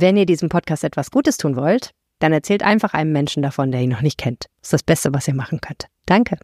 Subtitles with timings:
[0.00, 1.90] Wenn ihr diesem Podcast etwas Gutes tun wollt,
[2.20, 4.44] dann erzählt einfach einem Menschen davon, der ihn noch nicht kennt.
[4.60, 5.88] Das ist das Beste, was ihr machen könnt.
[6.06, 6.38] Danke.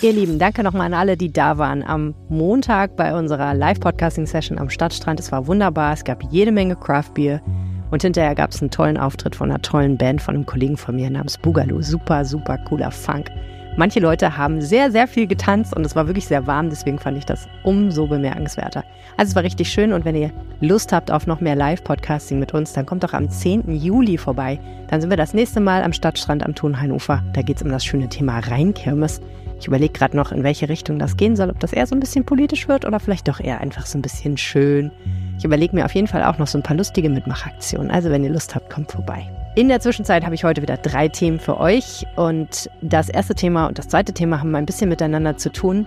[0.00, 4.70] Ihr Lieben, danke nochmal an alle, die da waren am Montag bei unserer Live-Podcasting-Session am
[4.70, 5.20] Stadtstrand.
[5.20, 5.92] Es war wunderbar.
[5.92, 7.42] Es gab jede Menge Craft-Bier.
[7.90, 10.96] Und hinterher gab es einen tollen Auftritt von einer tollen Band von einem Kollegen von
[10.96, 11.82] mir namens Boogaloo.
[11.82, 13.30] Super, super cooler Funk.
[13.76, 17.18] Manche Leute haben sehr, sehr viel getanzt und es war wirklich sehr warm, deswegen fand
[17.18, 18.84] ich das umso bemerkenswerter.
[19.16, 22.54] Also es war richtig schön und wenn ihr Lust habt auf noch mehr Live-Podcasting mit
[22.54, 23.74] uns, dann kommt doch am 10.
[23.74, 24.60] Juli vorbei.
[24.88, 27.24] Dann sind wir das nächste Mal am Stadtstrand am Thunhainufer.
[27.32, 29.20] Da geht es um das schöne Thema Rheinkirmes.
[29.58, 32.00] Ich überlege gerade noch, in welche Richtung das gehen soll, ob das eher so ein
[32.00, 34.92] bisschen politisch wird oder vielleicht doch eher einfach so ein bisschen schön.
[35.36, 37.90] Ich überlege mir auf jeden Fall auch noch so ein paar lustige Mitmachaktionen.
[37.90, 39.28] Also wenn ihr Lust habt, kommt vorbei.
[39.56, 43.68] In der Zwischenzeit habe ich heute wieder drei Themen für euch und das erste Thema
[43.68, 45.86] und das zweite Thema haben ein bisschen miteinander zu tun.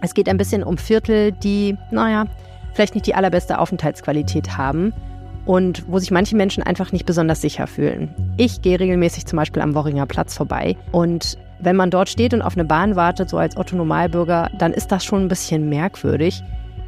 [0.00, 2.24] Es geht ein bisschen um Viertel, die, naja,
[2.72, 4.94] vielleicht nicht die allerbeste Aufenthaltsqualität haben
[5.44, 8.08] und wo sich manche Menschen einfach nicht besonders sicher fühlen.
[8.38, 12.40] Ich gehe regelmäßig zum Beispiel am Worringer Platz vorbei und wenn man dort steht und
[12.40, 16.42] auf eine Bahn wartet, so als Otto Normalbürger, dann ist das schon ein bisschen merkwürdig.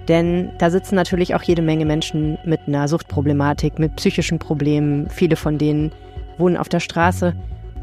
[0.09, 5.11] Denn da sitzen natürlich auch jede Menge Menschen mit einer Suchtproblematik, mit psychischen Problemen.
[5.11, 5.91] Viele von denen
[6.39, 7.35] wohnen auf der Straße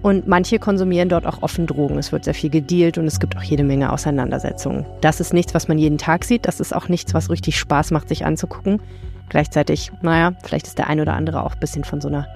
[0.04, 1.98] und manche konsumieren dort auch offen Drogen.
[1.98, 4.86] Es wird sehr viel gedealt und es gibt auch jede Menge Auseinandersetzungen.
[5.00, 6.46] Das ist nichts, was man jeden Tag sieht.
[6.46, 8.82] Das ist auch nichts, was richtig Spaß macht, sich anzugucken.
[9.30, 12.28] Gleichzeitig, naja, vielleicht ist der ein oder andere auch ein bisschen von so einer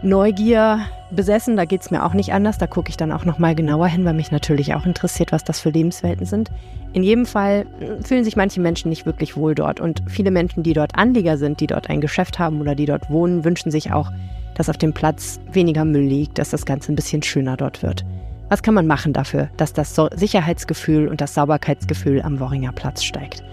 [0.00, 0.78] Neugier
[1.10, 1.56] besessen.
[1.56, 2.56] Da geht es mir auch nicht anders.
[2.56, 5.58] Da gucke ich dann auch nochmal genauer hin, weil mich natürlich auch interessiert, was das
[5.58, 6.52] für Lebenswelten sind.
[6.92, 7.66] In jedem Fall
[8.04, 9.80] fühlen sich manche Menschen nicht wirklich wohl dort.
[9.80, 13.10] Und viele Menschen, die dort Anlieger sind, die dort ein Geschäft haben oder die dort
[13.10, 14.12] wohnen, wünschen sich auch,
[14.58, 18.04] dass auf dem Platz weniger Müll liegt, dass das Ganze ein bisschen schöner dort wird.
[18.50, 23.44] Was kann man machen dafür, dass das Sicherheitsgefühl und das Sauberkeitsgefühl am Worringer Platz steigt?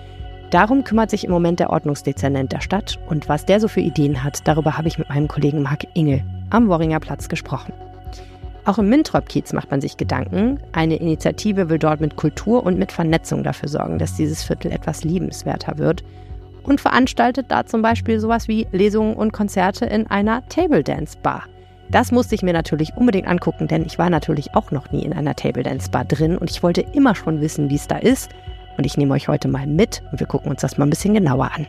[0.49, 4.23] Darum kümmert sich im Moment der Ordnungsdezernent der Stadt und was der so für Ideen
[4.23, 7.73] hat, darüber habe ich mit meinem Kollegen Marc Ingel am Worringer Platz gesprochen.
[8.63, 10.59] Auch im Mintrop-Kiez macht man sich Gedanken.
[10.71, 15.03] Eine Initiative will dort mit Kultur und mit Vernetzung dafür sorgen, dass dieses Viertel etwas
[15.03, 16.03] liebenswerter wird
[16.67, 21.43] und veranstaltet da zum Beispiel sowas wie Lesungen und Konzerte in einer Table Dance Bar.
[21.89, 25.13] Das musste ich mir natürlich unbedingt angucken, denn ich war natürlich auch noch nie in
[25.13, 28.29] einer Table Dance Bar drin und ich wollte immer schon wissen, wie es da ist.
[28.77, 31.13] Und ich nehme euch heute mal mit und wir gucken uns das mal ein bisschen
[31.13, 31.67] genauer an.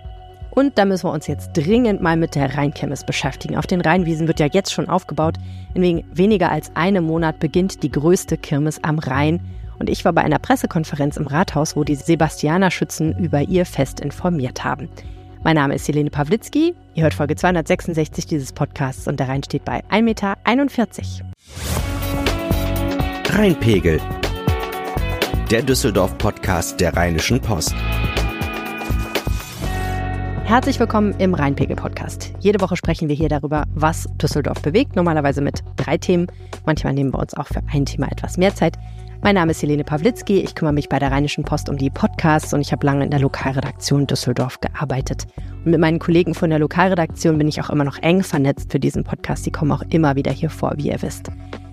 [0.50, 3.58] Und da müssen wir uns jetzt dringend mal mit der Rheinkirmes beschäftigen.
[3.58, 5.34] Auf den Rheinwiesen wird ja jetzt schon aufgebaut.
[5.74, 9.40] In weniger als einem Monat beginnt die größte Kirmes am Rhein.
[9.78, 14.64] Und ich war bei einer Pressekonferenz im Rathaus, wo die Sebastianer-Schützen über ihr Fest informiert
[14.64, 14.88] haben.
[15.44, 16.74] Mein Name ist Helene Pawlitzki.
[16.94, 20.36] Ihr hört Folge 266 dieses Podcasts und der Rhein steht bei 1,41 Meter.
[23.30, 24.00] Rheinpegel.
[25.50, 27.74] Der Düsseldorf-Podcast der Rheinischen Post.
[30.44, 32.32] Herzlich willkommen im Rheinpegel-Podcast.
[32.38, 34.96] Jede Woche sprechen wir hier darüber, was Düsseldorf bewegt.
[34.96, 36.28] Normalerweise mit drei Themen.
[36.64, 38.76] Manchmal nehmen wir uns auch für ein Thema etwas mehr Zeit.
[39.22, 40.40] Mein Name ist Helene Pawlitzki.
[40.40, 43.10] Ich kümmere mich bei der Rheinischen Post um die Podcasts und ich habe lange in
[43.10, 45.26] der Lokalredaktion Düsseldorf gearbeitet.
[45.64, 48.78] Und mit meinen Kollegen von der Lokalredaktion bin ich auch immer noch eng vernetzt für
[48.78, 49.46] diesen Podcast.
[49.46, 51.30] Die kommen auch immer wieder hier vor, wie ihr wisst.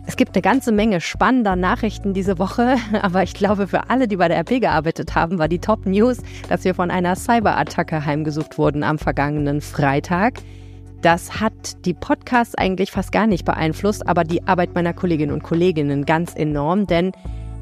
[0.08, 4.18] Es gibt eine ganze Menge spannender Nachrichten diese Woche, aber ich glaube, für alle, die
[4.18, 6.18] bei der RP gearbeitet haben, war die Top News,
[6.50, 10.40] dass wir von einer Cyberattacke heimgesucht wurden am vergangenen Freitag.
[11.04, 15.44] Das hat die Podcasts eigentlich fast gar nicht beeinflusst, aber die Arbeit meiner Kolleginnen und
[15.44, 17.12] Kolleginnen ganz enorm, denn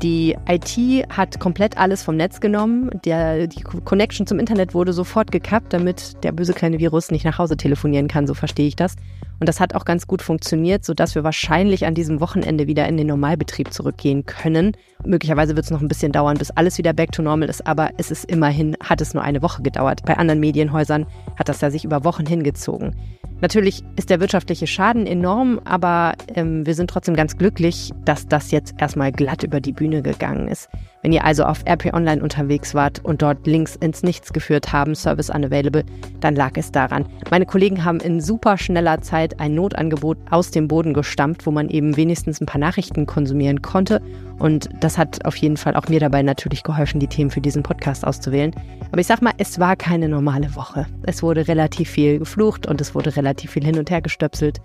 [0.01, 2.89] die IT hat komplett alles vom Netz genommen.
[3.05, 7.37] Der, die Connection zum Internet wurde sofort gekappt, damit der böse kleine Virus nicht nach
[7.37, 8.95] Hause telefonieren kann, so verstehe ich das.
[9.39, 12.97] Und das hat auch ganz gut funktioniert, sodass wir wahrscheinlich an diesem Wochenende wieder in
[12.97, 14.77] den Normalbetrieb zurückgehen können.
[15.03, 17.89] Möglicherweise wird es noch ein bisschen dauern, bis alles wieder back to normal ist, aber
[17.97, 20.05] es ist immerhin, hat es nur eine Woche gedauert.
[20.05, 21.07] Bei anderen Medienhäusern
[21.37, 22.95] hat das ja sich über Wochen hingezogen.
[23.41, 28.51] Natürlich ist der wirtschaftliche Schaden enorm, aber ähm, wir sind trotzdem ganz glücklich, dass das
[28.51, 30.69] jetzt erstmal glatt über die Bühne gegangen ist.
[31.01, 34.95] Wenn ihr also auf RP Online unterwegs wart und dort Links ins Nichts geführt haben,
[34.95, 35.83] Service unavailable,
[36.19, 37.05] dann lag es daran.
[37.29, 41.69] Meine Kollegen haben in super schneller Zeit ein Notangebot aus dem Boden gestampft, wo man
[41.69, 44.01] eben wenigstens ein paar Nachrichten konsumieren konnte.
[44.39, 47.63] Und das hat auf jeden Fall auch mir dabei natürlich geholfen, die Themen für diesen
[47.63, 48.55] Podcast auszuwählen.
[48.91, 50.85] Aber ich sag mal, es war keine normale Woche.
[51.03, 54.61] Es wurde relativ viel geflucht und es wurde relativ viel hin und her gestöpselt.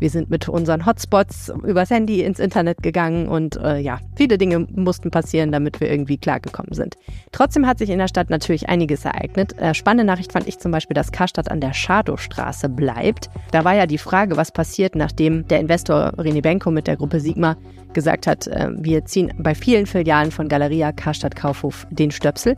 [0.00, 4.60] Wir sind mit unseren Hotspots übers Handy ins Internet gegangen und äh, ja, viele Dinge
[4.70, 6.96] mussten passieren, damit wir irgendwie klargekommen sind.
[7.32, 9.58] Trotzdem hat sich in der Stadt natürlich einiges ereignet.
[9.58, 13.28] Äh, spannende Nachricht fand ich zum Beispiel, dass Karstadt an der Schadowstraße bleibt.
[13.50, 17.20] Da war ja die Frage, was passiert, nachdem der Investor René Benko mit der Gruppe
[17.20, 17.56] Sigma
[17.92, 22.56] gesagt hat, äh, wir ziehen bei vielen Filialen von Galeria Karstadt Kaufhof den Stöpsel.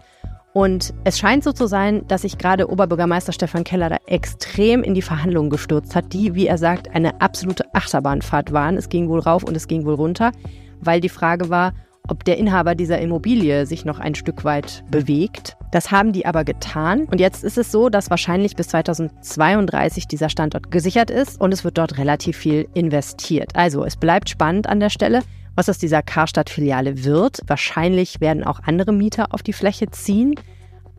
[0.52, 4.94] Und es scheint so zu sein, dass sich gerade Oberbürgermeister Stefan Keller da extrem in
[4.94, 8.76] die Verhandlungen gestürzt hat, die, wie er sagt, eine absolute Achterbahnfahrt waren.
[8.76, 10.32] Es ging wohl rauf und es ging wohl runter,
[10.80, 11.72] weil die Frage war,
[12.08, 15.56] ob der Inhaber dieser Immobilie sich noch ein Stück weit bewegt.
[15.70, 17.04] Das haben die aber getan.
[17.04, 21.62] Und jetzt ist es so, dass wahrscheinlich bis 2032 dieser Standort gesichert ist und es
[21.62, 23.54] wird dort relativ viel investiert.
[23.54, 25.20] Also es bleibt spannend an der Stelle
[25.56, 27.40] was aus dieser Karstadt-Filiale wird.
[27.46, 30.34] Wahrscheinlich werden auch andere Mieter auf die Fläche ziehen.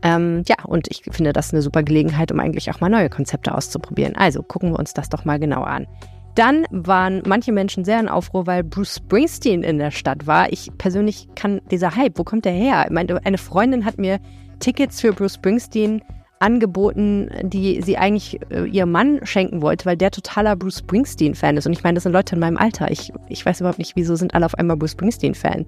[0.04, 3.54] Ähm, ja, und ich finde das eine super Gelegenheit, um eigentlich auch mal neue Konzepte
[3.54, 4.16] auszuprobieren.
[4.16, 5.88] Also gucken wir uns das doch mal genauer an.
[6.36, 10.52] Dann waren manche Menschen sehr in Aufruhr, weil Bruce Springsteen in der Stadt war.
[10.52, 12.88] Ich persönlich kann dieser Hype, wo kommt der her?
[12.90, 14.20] Meine, eine Freundin hat mir
[14.60, 16.02] Tickets für Bruce Springsteen
[16.42, 21.66] angeboten, die sie eigentlich äh, ihrem Mann schenken wollte, weil der totaler Bruce Springsteen-Fan ist.
[21.66, 22.90] Und ich meine, das sind Leute in meinem Alter.
[22.92, 25.66] Ich, ich weiß überhaupt nicht, wieso sind alle auf einmal Bruce Springsteen-Fan.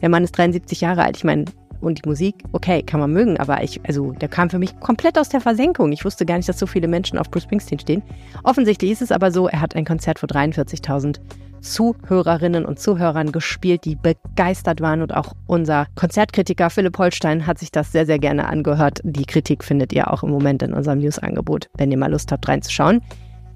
[0.00, 1.16] Der Mann ist 73 Jahre alt.
[1.16, 1.46] Ich meine,
[1.80, 5.18] und die Musik, okay, kann man mögen, aber ich, also der kam für mich komplett
[5.18, 5.90] aus der Versenkung.
[5.92, 8.02] Ich wusste gar nicht, dass so viele Menschen auf Bruce Springsteen stehen.
[8.44, 11.18] Offensichtlich ist es aber so, er hat ein Konzert vor 43.000
[11.62, 15.00] Zuhörerinnen und Zuhörern gespielt, die begeistert waren.
[15.00, 19.00] Und auch unser Konzertkritiker Philipp Holstein hat sich das sehr, sehr gerne angehört.
[19.04, 22.46] Die Kritik findet ihr auch im Moment in unserem Newsangebot, wenn ihr mal Lust habt
[22.48, 23.00] reinzuschauen.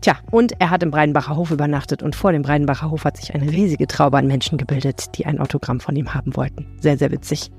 [0.01, 3.35] Tja, und er hat im Breidenbacher Hof übernachtet und vor dem Breidenbacher Hof hat sich
[3.35, 6.67] eine riesige Traube an Menschen gebildet, die ein Autogramm von ihm haben wollten.
[6.81, 7.51] Sehr, sehr witzig.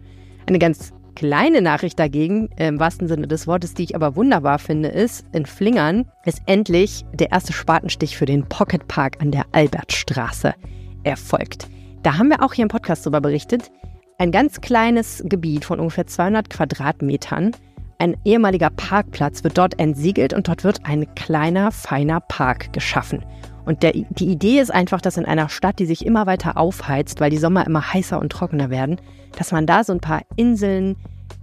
[0.48, 4.90] Eine ganz kleine Nachricht dagegen, im wahrsten Sinne des Wortes, die ich aber wunderbar finde,
[4.90, 10.54] ist, in Flingern ist endlich der erste Spatenstich für den Pocket Park an der Albertstraße
[11.04, 11.70] erfolgt.
[12.04, 13.72] Da haben wir auch hier im Podcast darüber berichtet.
[14.20, 17.54] Ein ganz kleines Gebiet von ungefähr 200 Quadratmetern,
[17.98, 23.26] ein ehemaliger Parkplatz wird dort entsiegelt und dort wird ein kleiner, feiner Park geschaffen.
[23.68, 27.20] Und der, die Idee ist einfach, dass in einer Stadt, die sich immer weiter aufheizt,
[27.20, 28.96] weil die Sommer immer heißer und trockener werden,
[29.38, 30.96] dass man da so ein paar Inseln,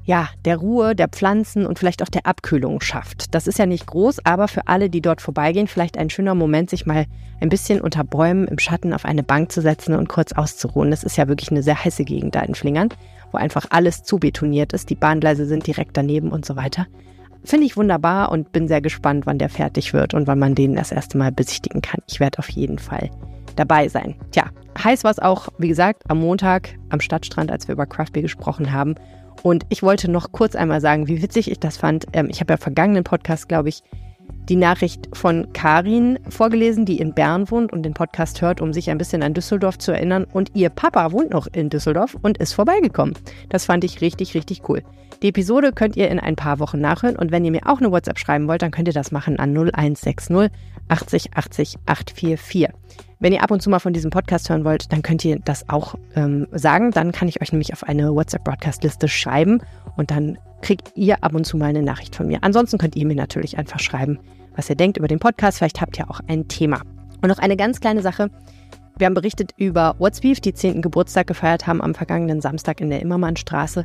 [0.07, 3.35] ja, der Ruhe, der Pflanzen und vielleicht auch der Abkühlung schafft.
[3.35, 6.71] Das ist ja nicht groß, aber für alle, die dort vorbeigehen, vielleicht ein schöner Moment,
[6.71, 7.05] sich mal
[7.43, 10.91] ein bisschen unter Bäumen im Schatten auf eine Bank zu setzen und kurz auszuruhen.
[10.91, 12.89] Das ist ja wirklich eine sehr heiße Gegend da in Flingern,
[13.33, 14.89] wo einfach alles zubetoniert ist.
[14.89, 16.87] Die Bahngleise sind direkt daneben und so weiter.
[17.45, 20.77] Finde ich wunderbar und bin sehr gespannt, wann der fertig wird und wann man den
[20.77, 22.01] das erste Mal besichtigen kann.
[22.09, 23.11] Ich werde auf jeden Fall
[23.57, 24.17] dabei sein.
[24.31, 24.51] Tja,
[24.83, 28.23] heiß war es auch, wie gesagt, am Montag am Stadtstrand, als wir über Craft Beer
[28.23, 28.95] gesprochen haben.
[29.43, 32.07] Und ich wollte noch kurz einmal sagen, wie witzig ich das fand.
[32.15, 33.83] Ähm, ich habe ja vergangenen Podcast, glaube ich,
[34.49, 38.91] die Nachricht von Karin vorgelesen, die in Bern wohnt und den Podcast hört, um sich
[38.91, 40.27] ein bisschen an Düsseldorf zu erinnern.
[40.33, 43.15] Und ihr Papa wohnt noch in Düsseldorf und ist vorbeigekommen.
[43.49, 44.83] Das fand ich richtig, richtig cool.
[45.23, 47.91] Die Episode könnt ihr in ein paar Wochen nachhören und wenn ihr mir auch eine
[47.91, 50.51] WhatsApp schreiben wollt, dann könnt ihr das machen an 0160
[50.89, 52.69] 80 80 844.
[53.21, 55.69] Wenn ihr ab und zu mal von diesem Podcast hören wollt, dann könnt ihr das
[55.71, 56.91] auch ähm, sagen.
[56.91, 59.63] Dann kann ich euch nämlich auf eine WhatsApp-Broadcast-Liste schreiben
[59.97, 62.39] und dann kriegt ihr ab und zu mal eine Nachricht von mir.
[62.41, 64.19] Ansonsten könnt ihr mir natürlich einfach schreiben,
[64.57, 65.59] was ihr denkt über den Podcast.
[65.59, 66.81] Vielleicht habt ihr auch ein Thema.
[67.21, 68.31] Und noch eine ganz kleine Sache.
[68.97, 70.81] Wir haben berichtet über What's Beef, die 10.
[70.81, 73.85] Geburtstag gefeiert haben am vergangenen Samstag in der Immermannstraße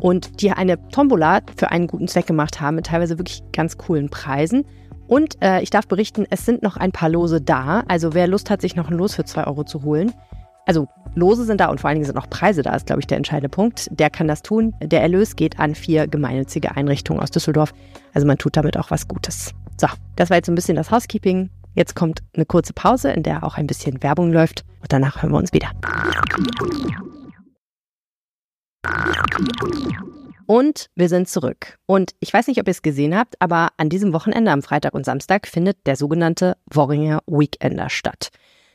[0.00, 4.10] und die eine Tombola für einen guten Zweck gemacht haben mit teilweise wirklich ganz coolen
[4.10, 4.64] Preisen.
[5.06, 7.84] Und äh, ich darf berichten, es sind noch ein paar Lose da.
[7.86, 10.12] Also wer Lust hat, sich noch ein Los für 2 Euro zu holen.
[10.66, 13.06] Also Lose sind da und vor allen Dingen sind auch Preise da, ist, glaube ich,
[13.06, 13.88] der entscheidende Punkt.
[13.90, 14.74] Der kann das tun.
[14.82, 17.72] Der Erlös geht an vier gemeinnützige Einrichtungen aus Düsseldorf.
[18.12, 19.54] Also man tut damit auch was Gutes.
[19.80, 19.86] So,
[20.16, 21.50] das war jetzt so ein bisschen das Housekeeping.
[21.74, 24.64] Jetzt kommt eine kurze Pause, in der auch ein bisschen Werbung läuft.
[24.80, 25.70] Und danach hören wir uns wieder.
[30.46, 31.78] Und wir sind zurück.
[31.86, 34.94] Und ich weiß nicht, ob ihr es gesehen habt, aber an diesem Wochenende, am Freitag
[34.94, 38.30] und Samstag, findet der sogenannte Worringer Weekender statt.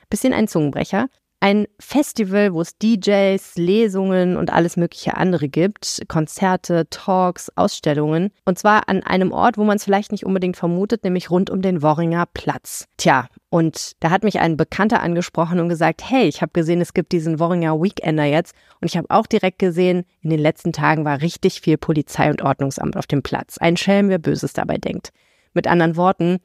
[0.10, 1.07] Bisschen ein Zungenbrecher.
[1.43, 6.03] Ein Festival, wo es DJs, Lesungen und alles mögliche andere gibt.
[6.07, 8.29] Konzerte, Talks, Ausstellungen.
[8.45, 11.63] Und zwar an einem Ort, wo man es vielleicht nicht unbedingt vermutet, nämlich rund um
[11.63, 12.88] den Worringer Platz.
[12.98, 16.93] Tja, und da hat mich ein Bekannter angesprochen und gesagt, hey, ich habe gesehen, es
[16.93, 18.53] gibt diesen Worringer Weekender jetzt.
[18.79, 22.43] Und ich habe auch direkt gesehen, in den letzten Tagen war richtig viel Polizei und
[22.43, 23.57] Ordnungsamt auf dem Platz.
[23.57, 25.10] Ein Schelm, wer Böses dabei denkt.
[25.55, 26.38] Mit anderen Worten,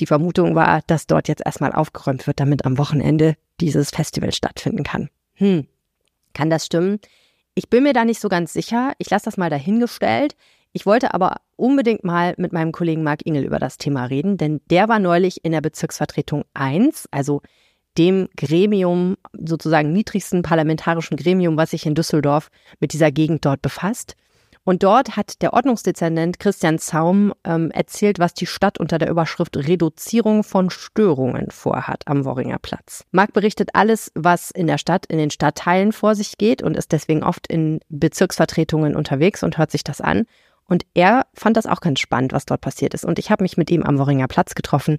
[0.00, 4.82] die Vermutung war, dass dort jetzt erstmal aufgeräumt wird, damit am Wochenende dieses Festival stattfinden
[4.82, 5.08] kann.
[5.34, 5.66] Hm,
[6.32, 6.98] kann das stimmen?
[7.54, 8.92] Ich bin mir da nicht so ganz sicher.
[8.98, 10.34] Ich lasse das mal dahingestellt.
[10.72, 14.62] Ich wollte aber unbedingt mal mit meinem Kollegen Marc Ingel über das Thema reden, denn
[14.70, 17.42] der war neulich in der Bezirksvertretung 1, also
[17.98, 24.16] dem Gremium, sozusagen niedrigsten parlamentarischen Gremium, was sich in Düsseldorf mit dieser Gegend dort befasst.
[24.64, 29.56] Und dort hat der Ordnungsdezernent Christian Zaum ähm, erzählt, was die Stadt unter der Überschrift
[29.56, 33.04] Reduzierung von Störungen vorhat am Worringer Platz.
[33.10, 36.92] Marc berichtet alles, was in der Stadt, in den Stadtteilen vor sich geht und ist
[36.92, 40.26] deswegen oft in Bezirksvertretungen unterwegs und hört sich das an.
[40.68, 43.04] Und er fand das auch ganz spannend, was dort passiert ist.
[43.04, 44.98] Und ich habe mich mit ihm am Worringer Platz getroffen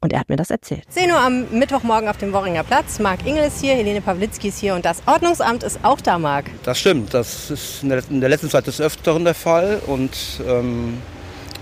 [0.00, 0.84] und er hat mir das erzählt.
[0.90, 3.00] 10 Uhr am Mittwochmorgen auf dem Worringer Platz.
[3.00, 6.46] Marc Ingel ist hier, Helene Pawlitzki ist hier und das Ordnungsamt ist auch da, Marc.
[6.62, 7.14] Das stimmt.
[7.14, 10.12] Das ist in der, letzten Zeit des Öfteren der Fall und
[10.46, 11.02] ähm,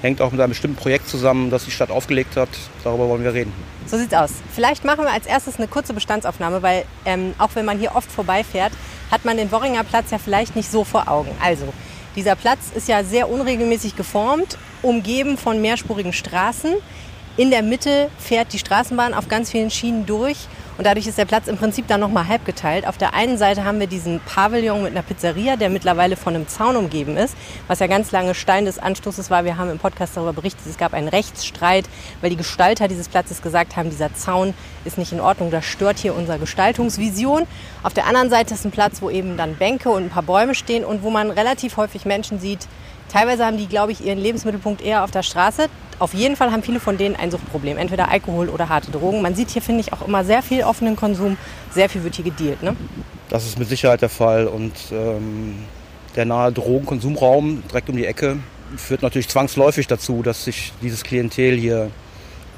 [0.03, 2.51] hängt auch mit einem bestimmten Projekt zusammen, das die Stadt aufgelegt hat.
[2.85, 3.53] Darüber wollen wir reden.
[3.87, 4.33] So sieht's aus.
[4.55, 8.11] Vielleicht machen wir als erstes eine kurze Bestandsaufnahme, weil ähm, auch wenn man hier oft
[8.11, 8.73] vorbeifährt,
[9.11, 11.31] hat man den Worringer Platz ja vielleicht nicht so vor Augen.
[11.43, 11.73] Also,
[12.17, 16.75] dieser Platz ist ja sehr unregelmäßig geformt, umgeben von mehrspurigen Straßen.
[17.39, 20.39] In der Mitte fährt die Straßenbahn auf ganz vielen Schienen durch
[20.79, 22.87] und dadurch ist der Platz im Prinzip dann nochmal halb geteilt.
[22.87, 26.49] Auf der einen Seite haben wir diesen Pavillon mit einer Pizzeria, der mittlerweile von einem
[26.49, 27.37] Zaun umgeben ist,
[27.69, 29.45] was ja ganz lange Stein des Anstoßes war.
[29.45, 31.85] Wir haben im Podcast darüber berichtet, es gab einen Rechtsstreit,
[32.23, 34.55] weil die Gestalter dieses Platzes gesagt haben, dieser Zaun
[34.87, 37.47] ist nicht in Ordnung, das stört hier unsere Gestaltungsvision.
[37.83, 40.55] Auf der anderen Seite ist ein Platz, wo eben dann Bänke und ein paar Bäume
[40.55, 42.67] stehen und wo man relativ häufig Menschen sieht,
[43.13, 45.69] Teilweise haben die, glaube ich, ihren Lebensmittelpunkt eher auf der Straße.
[45.99, 49.23] Auf jeden Fall haben viele von denen ein Suchtproblem, entweder Alkohol oder harte Drogen.
[49.23, 51.39] Man sieht hier, finde ich, auch immer sehr viel offenen Konsum,
[51.71, 52.63] sehr viel wird hier gedealt.
[52.63, 52.77] Ne?
[53.29, 55.57] Das ist mit Sicherheit der Fall und ähm,
[56.15, 58.39] der nahe Drogenkonsumraum direkt um die Ecke
[58.77, 61.91] führt natürlich zwangsläufig dazu, dass sich dieses Klientel hier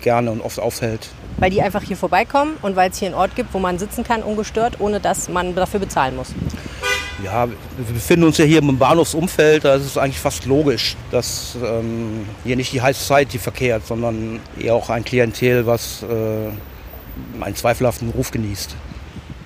[0.01, 1.09] gerne und oft aufhält.
[1.39, 4.05] Weil die einfach hier vorbeikommen und weil es hier einen Ort gibt, wo man sitzen
[4.05, 6.35] kann, ungestört, ohne dass man dafür bezahlen muss.
[7.25, 11.57] Ja, wir befinden uns ja hier im Bahnhofsumfeld, da ist es eigentlich fast logisch, dass
[11.65, 17.57] ähm, hier nicht die High Society verkehrt, sondern eher auch ein Klientel, was äh, einen
[17.57, 18.77] zweifelhaften Ruf genießt.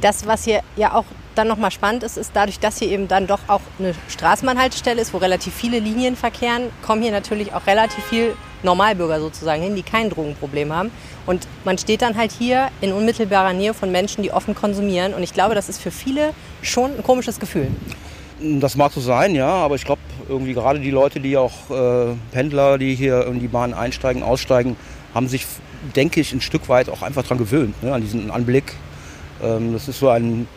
[0.03, 3.27] Das, was hier ja auch dann nochmal spannend ist, ist dadurch, dass hier eben dann
[3.27, 8.05] doch auch eine Straßenbahnhaltestelle ist, wo relativ viele Linien verkehren, kommen hier natürlich auch relativ
[8.05, 10.91] viel Normalbürger sozusagen hin, die kein Drogenproblem haben.
[11.27, 15.15] Und man steht dann halt hier in unmittelbarer Nähe von Menschen, die offen konsumieren.
[15.15, 16.31] Und ich glaube, das ist für viele
[16.63, 17.69] schon ein komisches Gefühl.
[18.41, 22.15] Das mag so sein, ja, aber ich glaube, irgendwie gerade die Leute, die auch äh,
[22.33, 24.77] Pendler, die hier in die Bahn einsteigen, aussteigen,
[25.15, 25.47] haben sich,
[25.95, 28.75] denke ich, ein Stück weit auch einfach daran gewöhnt, ne, an diesen Anblick.
[29.43, 30.49] Ähm, das ist so ein,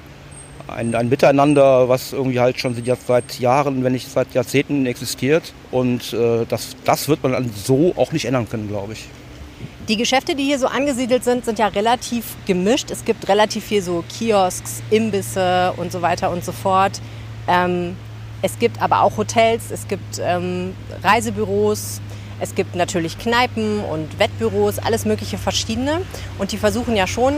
[0.67, 2.75] ein, ein, Miteinander, was irgendwie halt schon
[3.07, 5.53] seit Jahren, wenn nicht seit Jahrzehnten existiert.
[5.71, 9.05] Und äh, das, das wird man so auch nicht ändern können, glaube ich.
[9.87, 12.89] Die Geschäfte, die hier so angesiedelt sind, sind ja relativ gemischt.
[12.89, 16.99] Es gibt relativ viel so Kiosks, Imbisse und so weiter und so fort.
[17.47, 17.95] Ähm,
[18.41, 22.01] es gibt aber auch Hotels, es gibt ähm, Reisebüros,
[22.39, 26.01] es gibt natürlich Kneipen und Wettbüros, alles mögliche verschiedene.
[26.37, 27.35] Und die versuchen ja schon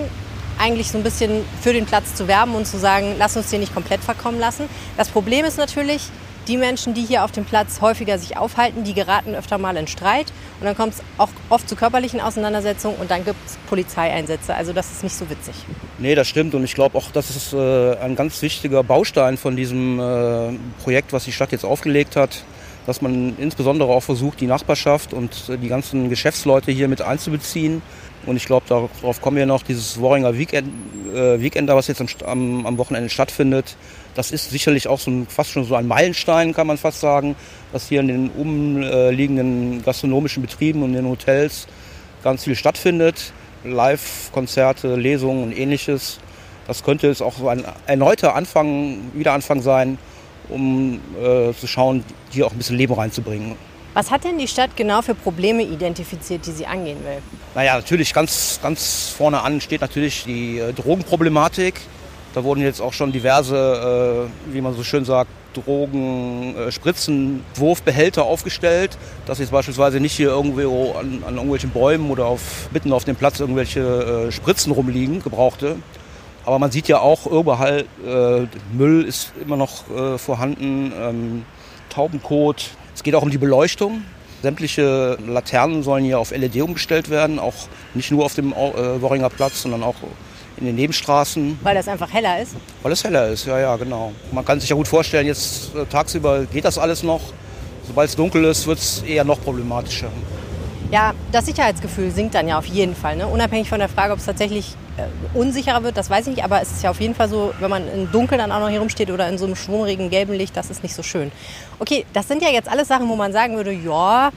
[0.60, 3.62] eigentlich so ein bisschen für den Platz zu werben und zu sagen, lass uns den
[3.62, 4.70] nicht komplett verkommen lassen.
[4.98, 6.02] Das Problem ist natürlich,
[6.48, 9.88] die Menschen, die hier auf dem Platz häufiger sich aufhalten, die geraten öfter mal in
[9.88, 10.28] Streit.
[10.60, 14.56] Und dann kommt es auch oft zu körperlichen Auseinandersetzungen und dann gibt es Polizeieinsätze.
[14.56, 15.56] Also das ist nicht so witzig.
[16.00, 16.56] Nee, das stimmt.
[16.56, 21.14] Und ich glaube auch, das ist äh, ein ganz wichtiger Baustein von diesem äh, Projekt,
[21.14, 22.44] was die Stadt jetzt aufgelegt hat.
[22.88, 27.84] Dass man insbesondere auch versucht, die Nachbarschaft und äh, die ganzen Geschäftsleute hier mit einzubeziehen.
[28.26, 30.70] Und ich glaube, darauf kommen wir noch, dieses Worringer Weekend,
[31.14, 33.78] äh, Weekender, was jetzt am, am Wochenende stattfindet,
[34.18, 37.36] das ist sicherlich auch so ein, fast schon so ein Meilenstein, kann man fast sagen,
[37.72, 41.68] dass hier in den umliegenden gastronomischen Betrieben und in den Hotels
[42.24, 43.32] ganz viel stattfindet.
[43.64, 46.18] Live-Konzerte, Lesungen und ähnliches.
[46.66, 50.00] Das könnte jetzt auch so ein erneuter Anfang, Wiederanfang sein,
[50.50, 53.56] um äh, zu schauen, hier auch ein bisschen Leben reinzubringen.
[53.94, 57.18] Was hat denn die Stadt genau für Probleme identifiziert, die sie angehen will?
[57.56, 61.82] Naja, natürlich ganz, ganz vorne an steht natürlich die äh, Drogenproblematik.
[62.36, 67.44] Da wurden jetzt auch schon diverse, äh, wie man so schön sagt, Drogen, äh, Spritzen,
[67.56, 72.94] Wurfbehälter aufgestellt, dass jetzt beispielsweise nicht hier irgendwo an, an irgendwelchen Bäumen oder auf, mitten
[72.94, 75.78] auf dem Platz irgendwelche äh, Spritzen rumliegen, gebrauchte.
[76.48, 81.46] Aber man sieht ja auch überall, äh, Müll ist immer noch äh, vorhanden, ähm,
[81.90, 82.70] Taubenkot.
[82.96, 84.04] Es geht auch um die Beleuchtung.
[84.44, 87.54] Sämtliche Laternen sollen hier auf LED umgestellt werden, auch
[87.96, 89.96] nicht nur auf dem äh, Worringer Platz, sondern auch
[90.56, 91.60] in den Nebenstraßen.
[91.64, 92.56] Weil das einfach heller ist?
[92.82, 94.14] Weil es heller ist, ja, ja, genau.
[94.32, 97.20] Man kann sich ja gut vorstellen, jetzt äh, tagsüber geht das alles noch.
[97.86, 100.08] Sobald es dunkel ist, wird es eher noch problematischer.
[100.92, 103.18] Ja, das Sicherheitsgefühl sinkt dann ja auf jeden Fall.
[103.18, 103.28] Ne?
[103.28, 104.78] Unabhängig von der Frage, ob es tatsächlich
[105.34, 106.44] unsicherer wird, das weiß ich nicht.
[106.44, 108.70] Aber es ist ja auf jeden Fall so, wenn man im Dunkeln dann auch noch
[108.70, 111.32] hier rumsteht oder in so einem schwummrigen gelben Licht, das ist nicht so schön.
[111.80, 114.32] Okay, das sind ja jetzt alles Sachen, wo man sagen würde, ja,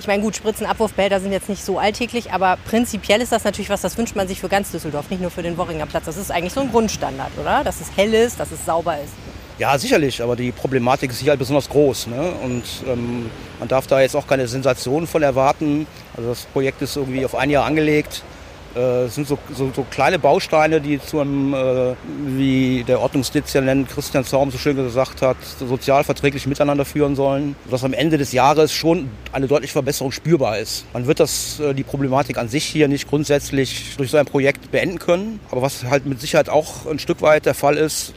[0.00, 3.80] ich meine, gut, Spritzenabwurfbehälter sind jetzt nicht so alltäglich, aber prinzipiell ist das natürlich was,
[3.80, 6.04] das wünscht man sich für ganz Düsseldorf, nicht nur für den Worringer Platz.
[6.04, 7.64] Das ist eigentlich so ein Grundstandard, oder?
[7.64, 9.12] Dass es hell ist, dass es sauber ist.
[9.56, 12.08] Ja, sicherlich, aber die Problematik ist hier halt besonders groß.
[12.08, 12.32] Ne?
[12.42, 13.30] Und ähm,
[13.60, 15.86] man darf da jetzt auch keine Sensationen von erwarten.
[16.16, 18.24] Also das Projekt ist irgendwie auf ein Jahr angelegt.
[18.74, 21.94] Äh, es sind so, so, so, kleine Bausteine, die zu einem, äh,
[22.26, 27.92] wie der Ordnungsdezernent Christian Zaum so schön gesagt hat, sozialverträglich miteinander führen sollen, sodass am
[27.92, 30.84] Ende des Jahres schon eine deutliche Verbesserung spürbar ist.
[30.92, 34.70] Man wird das, äh, die Problematik an sich hier nicht grundsätzlich durch so ein Projekt
[34.72, 38.14] beenden können, aber was halt mit Sicherheit auch ein Stück weit der Fall ist,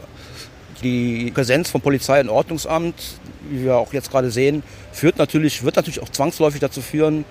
[0.84, 2.96] die Präsenz von Polizei und Ordnungsamt,
[3.50, 7.26] wie wir auch jetzt gerade sehen, führt natürlich, wird natürlich auch zwangsläufig dazu führen,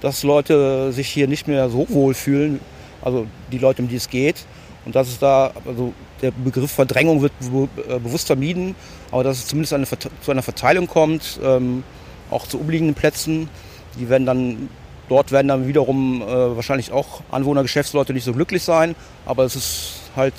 [0.00, 2.60] dass Leute sich hier nicht mehr so wohl fühlen,
[3.02, 4.44] also die Leute, um die es geht.
[4.84, 5.92] Und dass es da, also
[6.22, 7.32] der Begriff Verdrängung wird
[7.88, 8.74] äh, bewusst vermieden,
[9.10, 11.82] aber dass es zumindest eine, zu einer Verteilung kommt, ähm,
[12.30, 13.48] auch zu umliegenden Plätzen.
[13.98, 14.68] Die werden dann,
[15.08, 16.26] dort werden dann wiederum äh,
[16.56, 18.94] wahrscheinlich auch Anwohner, Geschäftsleute nicht so glücklich sein,
[19.26, 20.34] aber es ist halt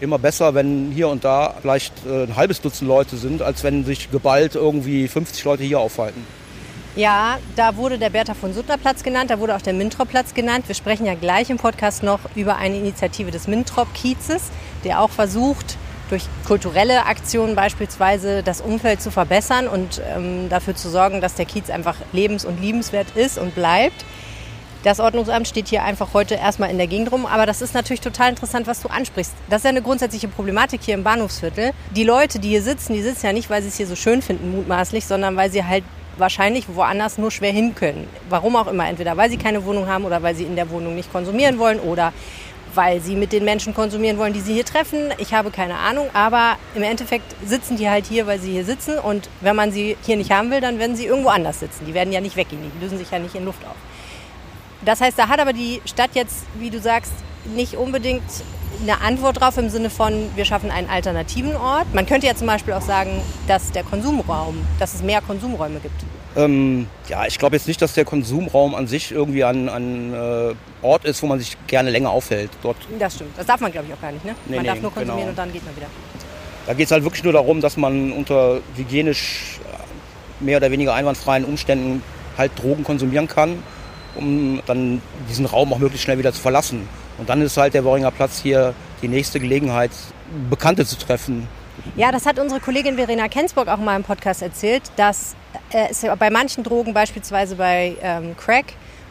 [0.00, 3.84] immer besser, wenn hier und da vielleicht äh, ein halbes Dutzend Leute sind, als wenn
[3.84, 6.24] sich geballt irgendwie 50 Leute hier aufhalten.
[6.96, 10.32] Ja, da wurde der Bertha von Suttner Platz genannt, da wurde auch der Mintrop Platz
[10.32, 10.68] genannt.
[10.68, 14.42] Wir sprechen ja gleich im Podcast noch über eine Initiative des Mintrop Kiezes,
[14.84, 15.76] der auch versucht,
[16.08, 21.46] durch kulturelle Aktionen beispielsweise das Umfeld zu verbessern und ähm, dafür zu sorgen, dass der
[21.46, 24.04] Kiez einfach lebens- und liebenswert ist und bleibt.
[24.84, 28.02] Das Ordnungsamt steht hier einfach heute erstmal in der Gegend rum, aber das ist natürlich
[28.02, 29.32] total interessant, was du ansprichst.
[29.50, 31.72] Das ist ja eine grundsätzliche Problematik hier im Bahnhofsviertel.
[31.96, 34.22] Die Leute, die hier sitzen, die sitzen ja nicht, weil sie es hier so schön
[34.22, 35.82] finden, mutmaßlich, sondern weil sie halt
[36.18, 38.08] wahrscheinlich woanders nur schwer hin können.
[38.28, 38.88] Warum auch immer.
[38.88, 41.80] Entweder weil sie keine Wohnung haben oder weil sie in der Wohnung nicht konsumieren wollen
[41.80, 42.12] oder
[42.74, 45.12] weil sie mit den Menschen konsumieren wollen, die sie hier treffen.
[45.18, 48.98] Ich habe keine Ahnung, aber im Endeffekt sitzen die halt hier, weil sie hier sitzen
[48.98, 51.86] und wenn man sie hier nicht haben will, dann werden sie irgendwo anders sitzen.
[51.86, 53.76] Die werden ja nicht weggehen, die lösen sich ja nicht in Luft auf.
[54.84, 57.12] Das heißt, da hat aber die Stadt jetzt, wie du sagst,
[57.54, 58.22] nicht unbedingt
[58.82, 61.92] eine Antwort drauf im Sinne von, wir schaffen einen alternativen Ort.
[61.94, 66.04] Man könnte ja zum Beispiel auch sagen, dass der Konsumraum, dass es mehr Konsumräume gibt.
[66.36, 70.54] Ähm, ja, ich glaube jetzt nicht, dass der Konsumraum an sich irgendwie ein, ein äh,
[70.82, 72.50] Ort ist, wo man sich gerne länger aufhält.
[72.62, 72.76] Dort.
[72.98, 73.38] Das stimmt.
[73.38, 74.24] Das darf man, glaube ich, auch gar nicht.
[74.24, 74.34] Ne?
[74.46, 75.30] Nee, man nee, darf nur konsumieren genau.
[75.30, 75.86] und dann geht man wieder.
[76.66, 79.60] Da geht es halt wirklich nur darum, dass man unter hygienisch
[80.40, 82.02] mehr oder weniger einwandfreien Umständen
[82.36, 83.62] halt Drogen konsumieren kann,
[84.16, 86.88] um dann diesen Raum auch möglichst schnell wieder zu verlassen.
[87.18, 89.90] Und dann ist halt der Worringer Platz hier die nächste Gelegenheit,
[90.50, 91.46] Bekannte zu treffen.
[91.96, 95.36] Ja, das hat unsere Kollegin Verena Kensburg auch mal im Podcast erzählt, dass
[95.70, 98.66] äh, es bei manchen Drogen, beispielsweise bei ähm, Crack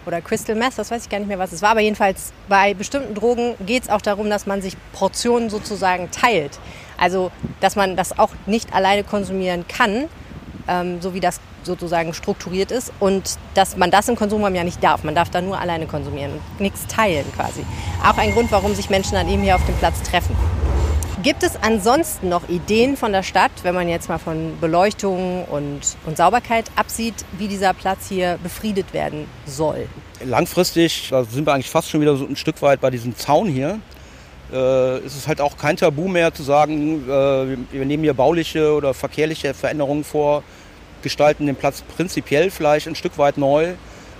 [0.06, 2.74] oder Crystal Meth, das weiß ich gar nicht mehr, was es war, aber jedenfalls bei
[2.74, 6.60] bestimmten Drogen geht es auch darum, dass man sich Portionen sozusagen teilt.
[6.98, 10.06] Also, dass man das auch nicht alleine konsumieren kann,
[10.68, 14.84] ähm, so wie das sozusagen strukturiert ist und dass man das im Konsumraum ja nicht
[14.84, 15.04] darf.
[15.04, 17.66] Man darf da nur alleine konsumieren und nichts teilen quasi.
[18.04, 20.36] Auch ein Grund, warum sich Menschen dann eben hier auf dem Platz treffen.
[21.24, 25.80] Gibt es ansonsten noch Ideen von der Stadt, wenn man jetzt mal von Beleuchtung und,
[26.06, 29.88] und Sauberkeit absieht, wie dieser Platz hier befriedet werden soll?
[30.26, 33.48] Langfristig, da sind wir eigentlich fast schon wieder so ein Stück weit bei diesem Zaun
[33.48, 33.80] hier,
[34.54, 38.74] äh, ist es halt auch kein Tabu mehr zu sagen, äh, wir nehmen hier bauliche
[38.74, 40.44] oder verkehrliche Veränderungen vor,
[41.02, 43.74] gestalten den Platz prinzipiell vielleicht ein Stück weit neu.